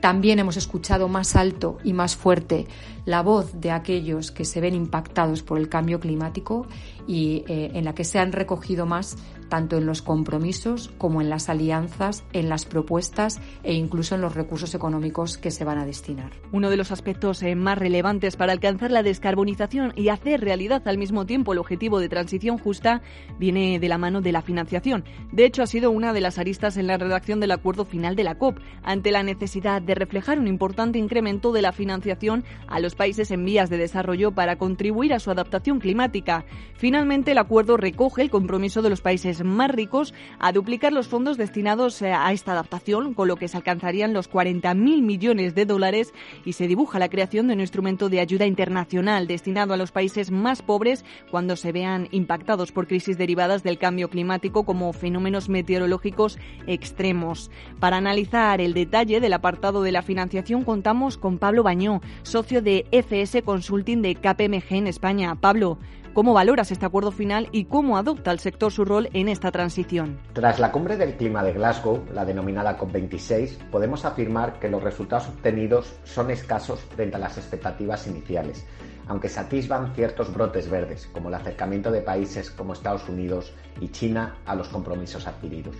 también 0.00 0.40
hemos 0.40 0.56
escuchado 0.56 1.06
más 1.06 1.36
alto 1.36 1.78
y 1.84 1.92
más 1.92 2.16
fuerte 2.16 2.66
la 3.04 3.22
voz 3.22 3.60
de 3.60 3.70
aquellos 3.70 4.30
que 4.30 4.44
se 4.44 4.60
ven 4.60 4.74
impactados 4.74 5.42
por 5.42 5.58
el 5.58 5.68
cambio 5.68 6.00
climático 6.00 6.66
y 7.06 7.44
en 7.46 7.84
la 7.84 7.94
que 7.94 8.04
se 8.04 8.18
han 8.18 8.32
recogido 8.32 8.86
más 8.86 9.16
tanto 9.48 9.76
en 9.76 9.86
los 9.86 10.02
compromisos 10.02 10.90
como 10.98 11.20
en 11.20 11.30
las 11.30 11.48
alianzas, 11.48 12.24
en 12.32 12.48
las 12.48 12.64
propuestas 12.64 13.40
e 13.62 13.74
incluso 13.74 14.14
en 14.14 14.20
los 14.20 14.34
recursos 14.34 14.74
económicos 14.74 15.38
que 15.38 15.50
se 15.50 15.64
van 15.64 15.78
a 15.78 15.86
destinar. 15.86 16.32
Uno 16.52 16.70
de 16.70 16.76
los 16.76 16.92
aspectos 16.92 17.42
eh, 17.42 17.54
más 17.54 17.78
relevantes 17.78 18.36
para 18.36 18.52
alcanzar 18.52 18.90
la 18.90 19.02
descarbonización 19.02 19.92
y 19.96 20.08
hacer 20.08 20.40
realidad 20.40 20.82
al 20.86 20.98
mismo 20.98 21.26
tiempo 21.26 21.52
el 21.52 21.58
objetivo 21.58 22.00
de 22.00 22.08
transición 22.08 22.58
justa 22.58 23.02
viene 23.38 23.78
de 23.78 23.88
la 23.88 23.98
mano 23.98 24.20
de 24.20 24.32
la 24.32 24.42
financiación. 24.42 25.04
De 25.32 25.44
hecho, 25.44 25.62
ha 25.62 25.66
sido 25.66 25.90
una 25.90 26.12
de 26.12 26.20
las 26.20 26.38
aristas 26.38 26.76
en 26.76 26.86
la 26.86 26.96
redacción 26.96 27.40
del 27.40 27.52
acuerdo 27.52 27.84
final 27.84 28.16
de 28.16 28.24
la 28.24 28.38
COP, 28.38 28.58
ante 28.82 29.12
la 29.12 29.22
necesidad 29.22 29.80
de 29.82 29.94
reflejar 29.94 30.38
un 30.38 30.48
importante 30.48 30.98
incremento 30.98 31.52
de 31.52 31.62
la 31.62 31.72
financiación 31.72 32.44
a 32.66 32.80
los 32.80 32.93
países 32.94 33.30
en 33.30 33.44
vías 33.44 33.70
de 33.70 33.78
desarrollo 33.78 34.32
para 34.32 34.56
contribuir 34.56 35.12
a 35.12 35.20
su 35.20 35.30
adaptación 35.30 35.80
climática. 35.80 36.44
Finalmente, 36.74 37.32
el 37.32 37.38
acuerdo 37.38 37.76
recoge 37.76 38.22
el 38.22 38.30
compromiso 38.30 38.82
de 38.82 38.90
los 38.90 39.00
países 39.00 39.44
más 39.44 39.70
ricos 39.70 40.14
a 40.38 40.52
duplicar 40.52 40.92
los 40.92 41.08
fondos 41.08 41.36
destinados 41.36 42.00
eh, 42.02 42.12
a 42.12 42.32
esta 42.32 42.52
adaptación, 42.52 43.14
con 43.14 43.28
lo 43.28 43.36
que 43.36 43.48
se 43.48 43.56
alcanzarían 43.56 44.12
los 44.12 44.30
40.000 44.30 45.02
millones 45.02 45.54
de 45.54 45.66
dólares 45.66 46.12
y 46.44 46.54
se 46.54 46.66
dibuja 46.66 46.98
la 46.98 47.08
creación 47.08 47.48
de 47.48 47.54
un 47.54 47.60
instrumento 47.60 48.08
de 48.08 48.20
ayuda 48.20 48.46
internacional 48.46 49.26
destinado 49.26 49.74
a 49.74 49.76
los 49.76 49.92
países 49.92 50.30
más 50.30 50.62
pobres 50.62 51.04
cuando 51.30 51.56
se 51.56 51.72
vean 51.72 52.08
impactados 52.10 52.72
por 52.72 52.86
crisis 52.86 53.18
derivadas 53.18 53.62
del 53.62 53.78
cambio 53.78 54.10
climático 54.10 54.64
como 54.64 54.92
fenómenos 54.92 55.48
meteorológicos 55.48 56.38
extremos. 56.66 57.50
Para 57.80 57.96
analizar 57.96 58.60
el 58.60 58.74
detalle 58.74 59.20
del 59.20 59.32
apartado 59.32 59.82
de 59.82 59.92
la 59.92 60.02
financiación 60.02 60.64
contamos 60.64 61.18
con 61.18 61.38
Pablo 61.38 61.62
Bañó, 61.62 62.00
socio 62.22 62.62
de 62.62 62.83
FS 62.92 63.42
Consulting 63.42 64.02
de 64.02 64.14
KPMG 64.14 64.74
en 64.74 64.86
España. 64.86 65.34
Pablo, 65.34 65.78
¿Cómo 66.14 66.32
valoras 66.32 66.70
este 66.70 66.86
acuerdo 66.86 67.10
final 67.10 67.48
y 67.50 67.64
cómo 67.64 67.98
adopta 67.98 68.30
el 68.30 68.38
sector 68.38 68.70
su 68.70 68.84
rol 68.84 69.08
en 69.14 69.28
esta 69.28 69.50
transición? 69.50 70.20
Tras 70.32 70.60
la 70.60 70.70
cumbre 70.70 70.96
del 70.96 71.16
clima 71.16 71.42
de 71.42 71.52
Glasgow, 71.52 72.04
la 72.14 72.24
denominada 72.24 72.78
COP26, 72.78 73.68
podemos 73.68 74.04
afirmar 74.04 74.60
que 74.60 74.68
los 74.68 74.80
resultados 74.80 75.26
obtenidos 75.26 75.92
son 76.04 76.30
escasos 76.30 76.78
frente 76.94 77.16
a 77.16 77.18
las 77.18 77.36
expectativas 77.36 78.06
iniciales, 78.06 78.64
aunque 79.08 79.28
se 79.28 79.40
atisban 79.40 79.92
ciertos 79.96 80.32
brotes 80.32 80.70
verdes, 80.70 81.08
como 81.12 81.30
el 81.30 81.34
acercamiento 81.34 81.90
de 81.90 82.02
países 82.02 82.48
como 82.48 82.74
Estados 82.74 83.08
Unidos 83.08 83.52
y 83.80 83.88
China 83.88 84.36
a 84.46 84.54
los 84.54 84.68
compromisos 84.68 85.26
adquiridos. 85.26 85.74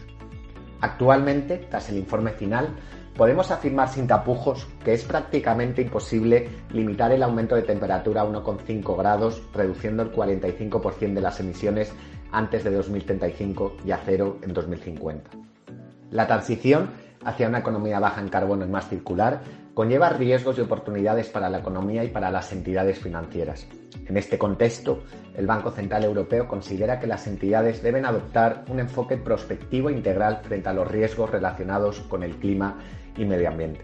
Actualmente, 0.80 1.58
tras 1.70 1.88
el 1.90 1.96
informe 1.96 2.32
final, 2.32 2.74
podemos 3.16 3.50
afirmar 3.50 3.88
sin 3.88 4.06
tapujos 4.06 4.66
que 4.84 4.92
es 4.92 5.04
prácticamente 5.04 5.82
imposible 5.82 6.48
limitar 6.70 7.12
el 7.12 7.22
aumento 7.22 7.54
de 7.54 7.62
temperatura 7.62 8.22
a 8.22 8.26
1,5 8.26 8.96
grados, 8.96 9.42
reduciendo 9.52 10.02
el 10.02 10.12
45% 10.12 11.14
de 11.14 11.20
las 11.20 11.40
emisiones 11.40 11.92
antes 12.32 12.64
de 12.64 12.70
2035 12.70 13.76
y 13.84 13.92
a 13.92 14.00
cero 14.04 14.38
en 14.42 14.52
2050. 14.52 15.30
La 16.10 16.26
transición 16.26 16.90
hacia 17.24 17.48
una 17.48 17.58
economía 17.58 18.00
baja 18.00 18.20
en 18.20 18.28
carbono 18.28 18.64
y 18.64 18.68
más 18.68 18.88
circular 18.88 19.40
conlleva 19.74 20.08
riesgos 20.10 20.56
y 20.56 20.60
oportunidades 20.60 21.28
para 21.28 21.50
la 21.50 21.58
economía 21.58 22.04
y 22.04 22.08
para 22.08 22.30
las 22.30 22.52
entidades 22.52 22.98
financieras. 22.98 23.66
En 24.06 24.16
este 24.16 24.38
contexto, 24.38 25.02
el 25.36 25.46
Banco 25.46 25.70
Central 25.72 26.04
Europeo 26.04 26.46
considera 26.46 27.00
que 27.00 27.06
las 27.06 27.26
entidades 27.26 27.82
deben 27.82 28.06
adoptar 28.06 28.64
un 28.68 28.78
enfoque 28.78 29.16
prospectivo 29.16 29.90
e 29.90 29.92
integral 29.92 30.40
frente 30.44 30.68
a 30.68 30.74
los 30.74 30.88
riesgos 30.88 31.30
relacionados 31.30 32.00
con 32.00 32.22
el 32.22 32.36
clima 32.36 32.78
y 33.16 33.24
medio 33.24 33.48
ambiente. 33.48 33.82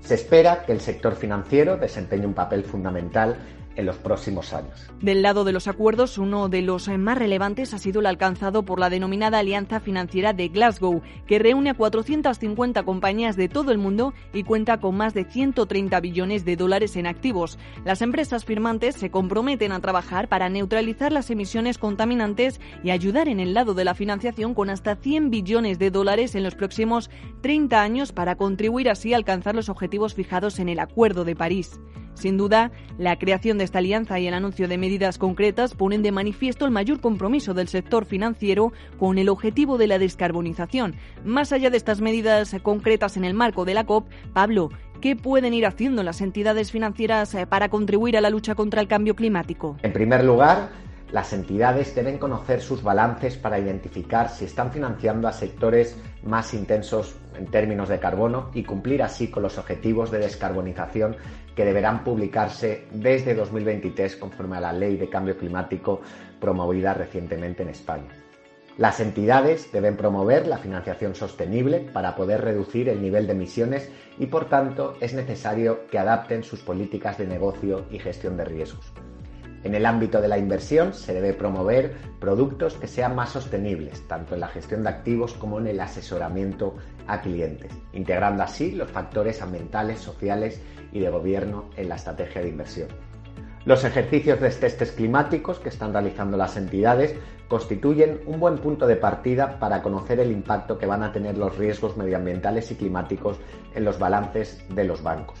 Se 0.00 0.14
espera 0.14 0.64
que 0.66 0.72
el 0.72 0.80
sector 0.80 1.14
financiero 1.14 1.76
desempeñe 1.76 2.26
un 2.26 2.34
papel 2.34 2.64
fundamental 2.64 3.36
en 3.76 3.86
los 3.86 3.96
próximos 3.96 4.52
años. 4.52 4.90
Del 5.00 5.22
lado 5.22 5.44
de 5.44 5.52
los 5.52 5.68
acuerdos, 5.68 6.18
uno 6.18 6.48
de 6.48 6.62
los 6.62 6.88
más 6.88 7.18
relevantes 7.18 7.74
ha 7.74 7.78
sido 7.78 8.00
el 8.00 8.06
alcanzado 8.06 8.64
por 8.64 8.78
la 8.78 8.90
denominada 8.90 9.38
Alianza 9.38 9.80
Financiera 9.80 10.32
de 10.32 10.48
Glasgow, 10.48 11.02
que 11.26 11.38
reúne 11.38 11.70
a 11.70 11.74
450 11.74 12.82
compañías 12.84 13.36
de 13.36 13.48
todo 13.48 13.72
el 13.72 13.78
mundo 13.78 14.14
y 14.32 14.44
cuenta 14.44 14.78
con 14.78 14.96
más 14.96 15.14
de 15.14 15.24
130 15.24 16.00
billones 16.00 16.44
de 16.44 16.56
dólares 16.56 16.96
en 16.96 17.06
activos. 17.06 17.58
Las 17.84 18.02
empresas 18.02 18.44
firmantes 18.44 18.94
se 18.94 19.10
comprometen 19.10 19.72
a 19.72 19.80
trabajar 19.80 20.28
para 20.28 20.48
neutralizar 20.48 21.12
las 21.12 21.30
emisiones 21.30 21.78
contaminantes 21.78 22.60
y 22.82 22.90
ayudar 22.90 23.28
en 23.28 23.40
el 23.40 23.54
lado 23.54 23.74
de 23.74 23.84
la 23.84 23.94
financiación 23.94 24.54
con 24.54 24.70
hasta 24.70 24.96
100 24.96 25.30
billones 25.30 25.78
de 25.78 25.90
dólares 25.90 26.34
en 26.34 26.42
los 26.42 26.54
próximos 26.54 27.10
30 27.42 27.82
años 27.82 28.12
para 28.12 28.36
contribuir 28.36 28.88
así 28.90 29.12
a 29.12 29.16
alcanzar 29.16 29.54
los 29.54 29.68
objetivos 29.68 30.14
fijados 30.14 30.58
en 30.58 30.68
el 30.68 30.78
Acuerdo 30.78 31.24
de 31.24 31.36
París. 31.36 31.80
Sin 32.14 32.36
duda, 32.36 32.70
la 32.96 33.16
creación 33.18 33.58
de 33.58 33.64
esta 33.64 33.78
alianza 33.78 34.18
y 34.18 34.26
el 34.26 34.34
anuncio 34.34 34.68
de 34.68 34.78
medidas 34.78 35.18
concretas 35.18 35.74
ponen 35.74 36.02
de 36.02 36.12
manifiesto 36.12 36.64
el 36.64 36.70
mayor 36.70 37.00
compromiso 37.00 37.54
del 37.54 37.68
sector 37.68 38.04
financiero 38.04 38.72
con 38.98 39.18
el 39.18 39.28
objetivo 39.28 39.78
de 39.78 39.88
la 39.88 39.98
descarbonización. 39.98 40.94
Más 41.24 41.52
allá 41.52 41.70
de 41.70 41.76
estas 41.76 42.00
medidas 42.00 42.56
concretas 42.62 43.16
en 43.16 43.24
el 43.24 43.34
marco 43.34 43.64
de 43.64 43.74
la 43.74 43.84
COP, 43.84 44.08
Pablo, 44.32 44.70
¿qué 45.00 45.16
pueden 45.16 45.54
ir 45.54 45.66
haciendo 45.66 46.02
las 46.02 46.20
entidades 46.20 46.70
financieras 46.70 47.34
eh, 47.34 47.46
para 47.46 47.68
contribuir 47.68 48.16
a 48.16 48.20
la 48.20 48.30
lucha 48.30 48.54
contra 48.54 48.80
el 48.80 48.88
cambio 48.88 49.14
climático? 49.14 49.76
En 49.82 49.92
primer 49.92 50.24
lugar, 50.24 50.70
las 51.14 51.32
entidades 51.32 51.94
deben 51.94 52.18
conocer 52.18 52.60
sus 52.60 52.82
balances 52.82 53.36
para 53.36 53.58
identificar 53.58 54.30
si 54.30 54.46
están 54.46 54.72
financiando 54.72 55.28
a 55.28 55.32
sectores 55.32 55.96
más 56.24 56.54
intensos 56.54 57.14
en 57.38 57.46
términos 57.46 57.88
de 57.88 58.00
carbono 58.00 58.50
y 58.52 58.64
cumplir 58.64 59.02
así 59.02 59.28
con 59.28 59.44
los 59.44 59.56
objetivos 59.58 60.10
de 60.10 60.18
descarbonización 60.18 61.16
que 61.54 61.64
deberán 61.64 62.04
publicarse 62.04 62.86
desde 62.92 63.34
2023 63.34 64.16
conforme 64.16 64.56
a 64.56 64.60
la 64.60 64.72
Ley 64.72 64.96
de 64.96 65.08
Cambio 65.08 65.36
Climático 65.36 66.00
promovida 66.40 66.94
recientemente 66.94 67.62
en 67.62 67.70
España. 67.70 68.08
Las 68.76 68.98
entidades 68.98 69.70
deben 69.70 69.96
promover 69.96 70.48
la 70.48 70.58
financiación 70.58 71.14
sostenible 71.14 71.78
para 71.92 72.16
poder 72.16 72.40
reducir 72.40 72.88
el 72.88 73.00
nivel 73.00 73.26
de 73.28 73.32
emisiones 73.32 73.88
y 74.18 74.26
por 74.26 74.48
tanto 74.48 74.96
es 75.00 75.14
necesario 75.14 75.86
que 75.86 75.98
adapten 75.98 76.42
sus 76.42 76.60
políticas 76.60 77.16
de 77.16 77.26
negocio 77.28 77.84
y 77.90 78.00
gestión 78.00 78.36
de 78.36 78.44
riesgos. 78.44 78.92
En 79.62 79.74
el 79.74 79.86
ámbito 79.86 80.20
de 80.20 80.28
la 80.28 80.38
inversión 80.38 80.92
se 80.92 81.14
debe 81.14 81.32
promover 81.32 81.94
productos 82.20 82.74
que 82.74 82.88
sean 82.88 83.14
más 83.14 83.30
sostenibles, 83.30 84.06
tanto 84.08 84.34
en 84.34 84.40
la 84.40 84.48
gestión 84.48 84.82
de 84.82 84.90
activos 84.90 85.32
como 85.34 85.58
en 85.58 85.68
el 85.68 85.80
asesoramiento 85.80 86.74
a 87.06 87.20
clientes, 87.20 87.72
integrando 87.92 88.42
así 88.42 88.72
los 88.72 88.90
factores 88.90 89.42
ambientales, 89.42 90.00
sociales 90.00 90.60
y 90.92 91.00
de 91.00 91.10
gobierno 91.10 91.70
en 91.76 91.88
la 91.88 91.96
estrategia 91.96 92.42
de 92.42 92.48
inversión. 92.48 92.88
Los 93.64 93.84
ejercicios 93.84 94.40
de 94.40 94.50
testes 94.50 94.92
climáticos 94.92 95.58
que 95.58 95.70
están 95.70 95.92
realizando 95.92 96.36
las 96.36 96.56
entidades 96.56 97.14
constituyen 97.48 98.20
un 98.26 98.38
buen 98.38 98.58
punto 98.58 98.86
de 98.86 98.96
partida 98.96 99.58
para 99.58 99.82
conocer 99.82 100.20
el 100.20 100.30
impacto 100.32 100.78
que 100.78 100.86
van 100.86 101.02
a 101.02 101.12
tener 101.12 101.38
los 101.38 101.56
riesgos 101.56 101.96
medioambientales 101.96 102.70
y 102.70 102.74
climáticos 102.74 103.38
en 103.74 103.84
los 103.84 103.98
balances 103.98 104.62
de 104.68 104.84
los 104.84 105.02
bancos. 105.02 105.38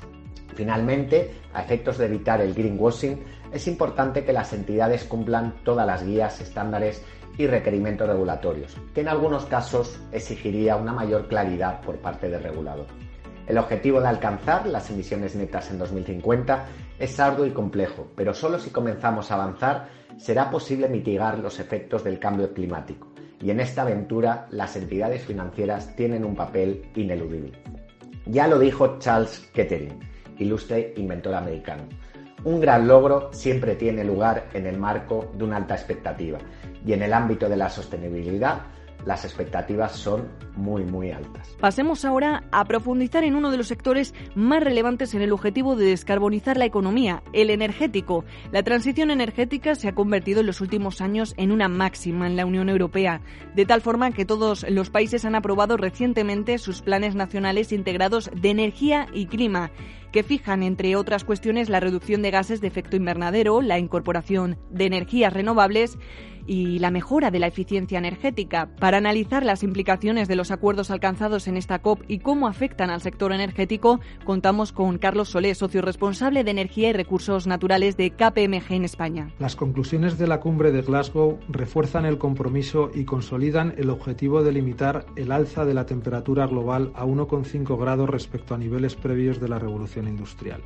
Finalmente, 0.54 1.34
a 1.52 1.62
efectos 1.62 1.98
de 1.98 2.06
evitar 2.06 2.40
el 2.40 2.54
greenwashing, 2.54 3.22
es 3.52 3.66
importante 3.66 4.24
que 4.24 4.32
las 4.32 4.52
entidades 4.52 5.04
cumplan 5.04 5.56
todas 5.64 5.86
las 5.86 6.04
guías, 6.04 6.40
estándares 6.40 7.04
y 7.36 7.46
requerimientos 7.46 8.08
regulatorios, 8.08 8.76
que 8.94 9.00
en 9.00 9.08
algunos 9.08 9.46
casos 9.46 9.98
exigiría 10.12 10.76
una 10.76 10.92
mayor 10.92 11.28
claridad 11.28 11.80
por 11.80 11.96
parte 11.98 12.28
del 12.28 12.42
regulador. 12.42 12.86
El 13.46 13.58
objetivo 13.58 14.00
de 14.00 14.08
alcanzar 14.08 14.66
las 14.66 14.90
emisiones 14.90 15.34
netas 15.34 15.70
en 15.70 15.78
2050 15.78 16.66
es 16.98 17.20
arduo 17.20 17.44
y 17.44 17.50
complejo, 17.50 18.08
pero 18.16 18.32
solo 18.32 18.58
si 18.58 18.70
comenzamos 18.70 19.30
a 19.30 19.34
avanzar 19.34 19.88
será 20.16 20.50
posible 20.50 20.88
mitigar 20.88 21.38
los 21.38 21.58
efectos 21.60 22.04
del 22.04 22.18
cambio 22.18 22.54
climático, 22.54 23.08
y 23.40 23.50
en 23.50 23.60
esta 23.60 23.82
aventura 23.82 24.46
las 24.50 24.76
entidades 24.76 25.24
financieras 25.24 25.94
tienen 25.96 26.24
un 26.24 26.36
papel 26.36 26.84
ineludible. 26.94 27.52
Ya 28.26 28.46
lo 28.46 28.58
dijo 28.58 28.98
Charles 28.98 29.50
Kettering, 29.52 29.98
ilustre 30.38 30.94
inventor 30.96 31.34
americano. 31.34 31.82
Un 32.44 32.60
gran 32.60 32.86
logro 32.86 33.30
siempre 33.32 33.74
tiene 33.74 34.04
lugar 34.04 34.48
en 34.54 34.66
el 34.66 34.78
marco 34.78 35.30
de 35.34 35.44
una 35.44 35.56
alta 35.56 35.74
expectativa 35.74 36.38
y 36.84 36.92
en 36.92 37.02
el 37.02 37.12
ámbito 37.12 37.48
de 37.48 37.56
la 37.56 37.70
sostenibilidad 37.70 38.62
las 39.06 39.24
expectativas 39.24 39.92
son 39.92 40.28
muy, 40.56 40.84
muy 40.84 41.10
altas. 41.10 41.56
Pasemos 41.60 42.04
ahora 42.04 42.44
a 42.52 42.64
profundizar 42.64 43.24
en 43.24 43.34
uno 43.34 43.50
de 43.50 43.56
los 43.56 43.68
sectores 43.68 44.14
más 44.34 44.62
relevantes 44.62 45.14
en 45.14 45.22
el 45.22 45.32
objetivo 45.32 45.76
de 45.76 45.86
descarbonizar 45.86 46.56
la 46.56 46.64
economía, 46.64 47.22
el 47.32 47.50
energético. 47.50 48.24
La 48.50 48.62
transición 48.62 49.10
energética 49.10 49.74
se 49.74 49.88
ha 49.88 49.94
convertido 49.94 50.40
en 50.40 50.46
los 50.46 50.60
últimos 50.60 51.00
años 51.00 51.34
en 51.36 51.52
una 51.52 51.68
máxima 51.68 52.26
en 52.26 52.36
la 52.36 52.46
Unión 52.46 52.68
Europea, 52.68 53.20
de 53.54 53.66
tal 53.66 53.80
forma 53.80 54.12
que 54.12 54.24
todos 54.24 54.64
los 54.68 54.90
países 54.90 55.24
han 55.24 55.34
aprobado 55.34 55.76
recientemente 55.76 56.58
sus 56.58 56.80
planes 56.80 57.14
nacionales 57.14 57.72
integrados 57.72 58.30
de 58.34 58.50
energía 58.50 59.06
y 59.12 59.26
clima 59.26 59.70
que 60.12 60.22
fijan, 60.22 60.62
entre 60.62 60.94
otras 60.94 61.24
cuestiones, 61.24 61.68
la 61.68 61.80
reducción 61.80 62.22
de 62.22 62.30
gases 62.30 62.60
de 62.60 62.68
efecto 62.68 62.94
invernadero, 62.94 63.60
la 63.62 63.80
incorporación 63.80 64.56
de 64.70 64.86
energías 64.86 65.32
renovables 65.32 65.98
y 66.46 66.78
la 66.78 66.90
mejora 66.90 67.30
de 67.30 67.38
la 67.38 67.46
eficiencia 67.46 67.98
energética. 67.98 68.68
Para 68.78 68.98
analizar 68.98 69.44
las 69.44 69.62
implicaciones 69.62 70.28
de 70.28 70.36
los 70.36 70.50
acuerdos 70.50 70.90
alcanzados 70.90 71.48
en 71.48 71.56
esta 71.56 71.78
COP 71.80 72.02
y 72.08 72.18
cómo 72.18 72.48
afectan 72.48 72.90
al 72.90 73.00
sector 73.00 73.32
energético, 73.32 74.00
contamos 74.24 74.72
con 74.72 74.98
Carlos 74.98 75.30
Solé, 75.30 75.54
socio 75.54 75.82
responsable 75.82 76.44
de 76.44 76.50
Energía 76.50 76.90
y 76.90 76.92
Recursos 76.92 77.46
Naturales 77.46 77.96
de 77.96 78.10
KPMG 78.10 78.72
en 78.72 78.84
España. 78.84 79.30
Las 79.38 79.56
conclusiones 79.56 80.18
de 80.18 80.26
la 80.26 80.40
cumbre 80.40 80.72
de 80.72 80.82
Glasgow 80.82 81.38
refuerzan 81.48 82.06
el 82.06 82.18
compromiso 82.18 82.90
y 82.94 83.04
consolidan 83.04 83.74
el 83.76 83.90
objetivo 83.90 84.42
de 84.42 84.52
limitar 84.52 85.06
el 85.16 85.32
alza 85.32 85.64
de 85.64 85.74
la 85.74 85.86
temperatura 85.86 86.46
global 86.46 86.92
a 86.94 87.04
1,5 87.04 87.78
grados 87.78 88.08
respecto 88.08 88.54
a 88.54 88.58
niveles 88.58 88.94
previos 88.94 89.40
de 89.40 89.48
la 89.48 89.58
revolución 89.58 90.08
industrial. 90.08 90.62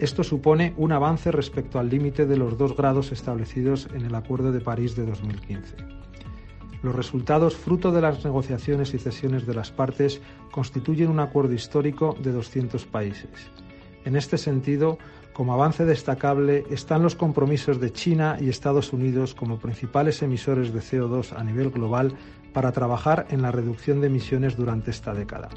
Esto 0.00 0.24
supone 0.24 0.72
un 0.78 0.92
avance 0.92 1.30
respecto 1.30 1.78
al 1.78 1.90
límite 1.90 2.24
de 2.24 2.38
los 2.38 2.56
2 2.56 2.74
grados 2.74 3.12
establecidos 3.12 3.86
en 3.92 4.06
el 4.06 4.14
Acuerdo 4.14 4.50
de 4.50 4.62
París 4.62 4.96
de 4.96 5.04
2015. 5.04 5.76
Los 6.82 6.94
resultados, 6.94 7.54
fruto 7.54 7.92
de 7.92 8.00
las 8.00 8.24
negociaciones 8.24 8.94
y 8.94 8.98
cesiones 8.98 9.46
de 9.46 9.52
las 9.52 9.70
partes, 9.70 10.22
constituyen 10.52 11.10
un 11.10 11.20
acuerdo 11.20 11.52
histórico 11.52 12.16
de 12.22 12.32
200 12.32 12.86
países. 12.86 13.28
En 14.06 14.16
este 14.16 14.38
sentido, 14.38 14.96
como 15.34 15.52
avance 15.52 15.84
destacable 15.84 16.64
están 16.70 17.02
los 17.02 17.14
compromisos 17.14 17.78
de 17.78 17.92
China 17.92 18.38
y 18.40 18.48
Estados 18.48 18.94
Unidos 18.94 19.34
como 19.34 19.58
principales 19.58 20.22
emisores 20.22 20.72
de 20.72 20.80
CO2 20.80 21.38
a 21.38 21.44
nivel 21.44 21.68
global 21.68 22.14
para 22.54 22.72
trabajar 22.72 23.26
en 23.28 23.42
la 23.42 23.52
reducción 23.52 24.00
de 24.00 24.06
emisiones 24.06 24.56
durante 24.56 24.92
esta 24.92 25.12
década. 25.12 25.50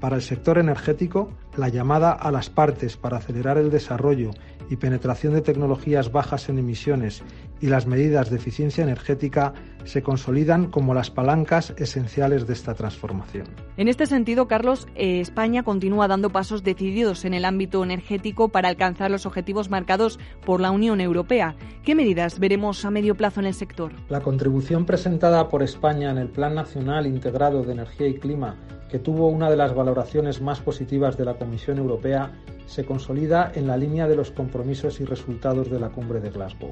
Para 0.00 0.14
el 0.14 0.22
sector 0.22 0.58
energético, 0.58 1.30
la 1.56 1.68
llamada 1.68 2.12
a 2.12 2.30
las 2.30 2.50
partes 2.50 2.96
para 2.96 3.16
acelerar 3.16 3.58
el 3.58 3.70
desarrollo 3.70 4.30
y 4.70 4.76
penetración 4.76 5.34
de 5.34 5.40
tecnologías 5.40 6.12
bajas 6.12 6.48
en 6.48 6.58
emisiones 6.58 7.24
y 7.60 7.66
las 7.66 7.86
medidas 7.86 8.30
de 8.30 8.36
eficiencia 8.36 8.84
energética 8.84 9.54
se 9.84 10.02
consolidan 10.02 10.70
como 10.70 10.94
las 10.94 11.10
palancas 11.10 11.74
esenciales 11.78 12.46
de 12.46 12.52
esta 12.52 12.74
transformación. 12.74 13.48
En 13.76 13.88
este 13.88 14.06
sentido, 14.06 14.46
Carlos, 14.46 14.86
eh, 14.94 15.18
España 15.20 15.64
continúa 15.64 16.06
dando 16.06 16.30
pasos 16.30 16.62
decididos 16.62 17.24
en 17.24 17.34
el 17.34 17.44
ámbito 17.44 17.82
energético 17.82 18.50
para 18.50 18.68
alcanzar 18.68 19.10
los 19.10 19.26
objetivos 19.26 19.68
marcados 19.68 20.20
por 20.46 20.60
la 20.60 20.70
Unión 20.70 21.00
Europea. 21.00 21.56
¿Qué 21.82 21.96
medidas 21.96 22.38
veremos 22.38 22.84
a 22.84 22.90
medio 22.90 23.16
plazo 23.16 23.40
en 23.40 23.46
el 23.46 23.54
sector? 23.54 23.92
La 24.08 24.20
contribución 24.20 24.84
presentada 24.84 25.48
por 25.48 25.64
España 25.64 26.10
en 26.10 26.18
el 26.18 26.28
Plan 26.28 26.54
Nacional 26.54 27.06
Integrado 27.08 27.64
de 27.64 27.72
Energía 27.72 28.06
y 28.06 28.14
Clima 28.14 28.56
que 28.88 28.98
tuvo 28.98 29.28
una 29.28 29.50
de 29.50 29.56
las 29.56 29.74
valoraciones 29.74 30.40
más 30.40 30.60
positivas 30.60 31.16
de 31.16 31.24
la 31.24 31.34
Comisión 31.34 31.78
Europea, 31.78 32.32
se 32.66 32.84
consolida 32.84 33.52
en 33.54 33.66
la 33.66 33.76
línea 33.76 34.08
de 34.08 34.16
los 34.16 34.30
compromisos 34.30 35.00
y 35.00 35.04
resultados 35.04 35.70
de 35.70 35.80
la 35.80 35.90
cumbre 35.90 36.20
de 36.20 36.30
Glasgow. 36.30 36.70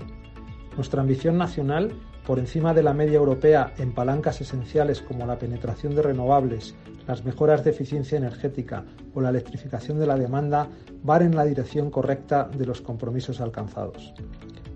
Nuestra 0.77 1.01
ambición 1.01 1.39
nacional, 1.39 1.93
por 2.27 2.39
encima 2.39 2.75
de 2.75 2.83
la 2.83 2.93
media 2.93 3.17
europea 3.17 3.73
en 3.79 3.95
palancas 3.95 4.41
esenciales 4.41 5.01
como 5.01 5.27
la 5.27 5.39
penetración 5.39 5.95
de 5.95 6.03
renovables, 6.03 6.75
las 7.07 7.25
mejoras 7.25 7.65
de 7.65 7.71
eficiencia 7.71 8.19
energética 8.19 8.85
o 9.15 9.21
la 9.21 9.31
electrificación 9.31 9.99
de 9.99 10.07
la 10.07 10.17
demanda, 10.17 10.69
va 11.09 11.19
en 11.19 11.37
la 11.37 11.45
dirección 11.45 11.91
correcta 11.91 12.45
de 12.45 12.67
los 12.67 12.81
compromisos 12.81 13.41
alcanzados. 13.41 14.13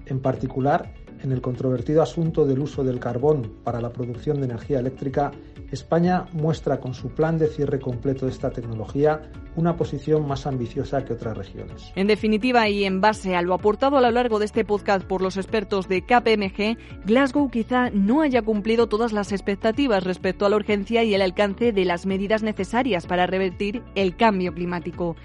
En 0.06 0.20
particular, 0.20 0.94
en 1.22 1.32
el 1.32 1.40
controvertido 1.40 2.02
asunto 2.02 2.44
del 2.44 2.60
uso 2.60 2.84
del 2.84 3.00
carbón 3.00 3.52
para 3.64 3.80
la 3.80 3.92
producción 3.92 4.38
de 4.38 4.46
energía 4.46 4.78
eléctrica, 4.80 5.32
España 5.70 6.26
muestra 6.32 6.80
con 6.80 6.94
su 6.94 7.10
plan 7.10 7.38
de 7.38 7.46
cierre 7.46 7.78
completo 7.78 8.26
de 8.26 8.32
esta 8.32 8.50
tecnología 8.50 9.22
una 9.56 9.76
posición 9.76 10.26
más 10.26 10.46
ambiciosa 10.46 11.04
que 11.04 11.12
otras 11.12 11.36
regiones. 11.36 11.92
En 11.96 12.06
definitiva, 12.06 12.68
y 12.68 12.84
en 12.84 13.00
base 13.00 13.36
a 13.36 13.42
lo 13.42 13.54
aportado 13.54 13.96
a 13.96 14.00
lo 14.00 14.10
largo 14.10 14.38
de 14.38 14.46
este 14.46 14.64
podcast 14.64 15.06
por 15.06 15.22
los 15.22 15.36
expertos 15.36 15.88
de 15.88 16.02
KPMG, 16.02 17.04
Glasgow 17.06 17.50
quizá 17.50 17.90
no 17.90 18.22
haya 18.22 18.42
cumplido 18.42 18.88
todas 18.88 19.12
las 19.12 19.32
expectativas 19.32 20.04
respecto 20.04 20.46
a 20.46 20.50
la 20.50 20.56
urgencia 20.56 21.04
y 21.04 21.14
el 21.14 21.22
alcance 21.22 21.72
de 21.72 21.84
las 21.84 22.06
medidas 22.06 22.42
necesarias 22.42 23.06
para 23.06 23.26
revertir 23.26 23.82
el 23.94 24.16
cambio 24.16 24.54
climático 24.54 25.16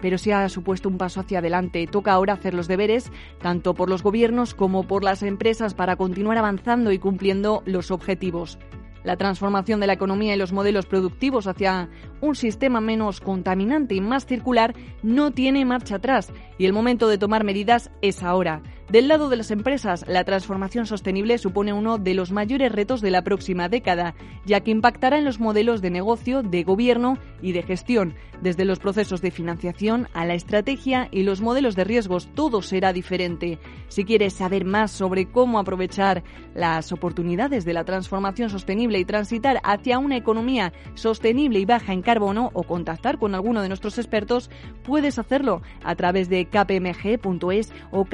pero 0.00 0.18
sí 0.18 0.30
ha 0.30 0.48
supuesto 0.48 0.88
un 0.88 0.98
paso 0.98 1.20
hacia 1.20 1.38
adelante. 1.38 1.86
Toca 1.86 2.12
ahora 2.12 2.34
hacer 2.34 2.54
los 2.54 2.68
deberes, 2.68 3.10
tanto 3.40 3.74
por 3.74 3.88
los 3.88 4.02
gobiernos 4.02 4.54
como 4.54 4.84
por 4.84 5.04
las 5.04 5.22
empresas, 5.22 5.74
para 5.74 5.96
continuar 5.96 6.38
avanzando 6.38 6.92
y 6.92 6.98
cumpliendo 6.98 7.62
los 7.66 7.90
objetivos. 7.90 8.58
La 9.04 9.16
transformación 9.16 9.80
de 9.80 9.86
la 9.86 9.92
economía 9.92 10.34
y 10.34 10.38
los 10.38 10.52
modelos 10.52 10.86
productivos 10.86 11.46
hacia 11.46 11.90
un 12.22 12.34
sistema 12.34 12.80
menos 12.80 13.20
contaminante 13.20 13.94
y 13.94 14.00
más 14.00 14.24
circular 14.24 14.74
no 15.02 15.30
tiene 15.30 15.64
marcha 15.66 15.96
atrás 15.96 16.32
y 16.56 16.64
el 16.64 16.72
momento 16.72 17.08
de 17.08 17.18
tomar 17.18 17.44
medidas 17.44 17.90
es 18.00 18.22
ahora. 18.22 18.62
Del 18.88 19.08
lado 19.08 19.30
de 19.30 19.36
las 19.36 19.50
empresas, 19.50 20.04
la 20.06 20.24
transformación 20.24 20.86
sostenible 20.86 21.38
supone 21.38 21.72
uno 21.72 21.96
de 21.98 22.14
los 22.14 22.32
mayores 22.32 22.70
retos 22.70 23.00
de 23.00 23.10
la 23.10 23.22
próxima 23.22 23.68
década, 23.68 24.14
ya 24.44 24.60
que 24.60 24.70
impactará 24.70 25.18
en 25.18 25.24
los 25.24 25.40
modelos 25.40 25.80
de 25.80 25.90
negocio, 25.90 26.42
de 26.42 26.62
gobierno 26.64 27.18
y 27.40 27.52
de 27.52 27.62
gestión, 27.62 28.14
desde 28.42 28.66
los 28.66 28.78
procesos 28.78 29.22
de 29.22 29.30
financiación 29.30 30.08
a 30.12 30.26
la 30.26 30.34
estrategia 30.34 31.08
y 31.10 31.22
los 31.22 31.40
modelos 31.40 31.76
de 31.76 31.84
riesgos, 31.84 32.28
todo 32.34 32.60
será 32.60 32.92
diferente. 32.92 33.58
Si 33.88 34.04
quieres 34.04 34.34
saber 34.34 34.66
más 34.66 34.90
sobre 34.90 35.26
cómo 35.26 35.58
aprovechar 35.58 36.22
las 36.54 36.92
oportunidades 36.92 37.64
de 37.64 37.72
la 37.72 37.84
transformación 37.84 38.50
sostenible 38.50 38.98
y 38.98 39.04
transitar 39.06 39.60
hacia 39.64 39.98
una 39.98 40.18
economía 40.18 40.74
sostenible 40.94 41.58
y 41.58 41.64
baja 41.64 41.94
en 41.94 42.02
carbono 42.02 42.50
o 42.52 42.64
contactar 42.64 43.18
con 43.18 43.34
alguno 43.34 43.62
de 43.62 43.68
nuestros 43.68 43.98
expertos, 43.98 44.50
puedes 44.82 45.18
hacerlo 45.18 45.62
a 45.82 45.94
través 45.94 46.28
de 46.28 46.44
kpmg.es 46.44 47.72
o 47.90 48.04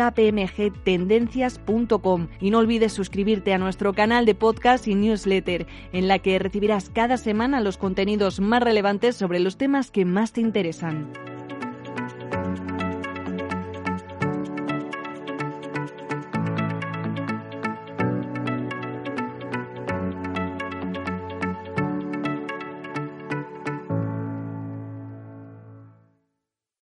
kpmgtendencias.com 0.61 2.29
y 2.41 2.51
no 2.51 2.59
olvides 2.59 2.93
suscribirte 2.93 3.55
a 3.55 3.59
nuestro 3.59 3.95
canal 3.95 4.27
de 4.27 4.35
podcast 4.35 4.87
y 4.87 4.95
newsletter 4.95 5.67
en 5.93 6.09
la 6.09 6.19
que 6.19 6.39
recibirás 6.39 6.91
cada 6.91 7.17
semana 7.17 7.61
los 7.61 7.79
contenidos 7.79 8.41
más 8.41 8.63
relevantes 8.63 9.17
sobre 9.17 9.41
los 9.41 9.57
temas 9.57 9.91
que 9.91 10.05
más 10.05 10.33
te 10.33 10.41
interesan. 10.41 11.11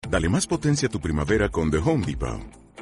Dale 0.09 0.31
más 0.31 0.47
potencia 0.47 0.89
a 0.89 0.91
tu 0.91 0.99
primavera 0.99 1.51
con 1.51 1.71
The 1.71 1.77
Home 1.77 2.07
Depot. 2.07 2.66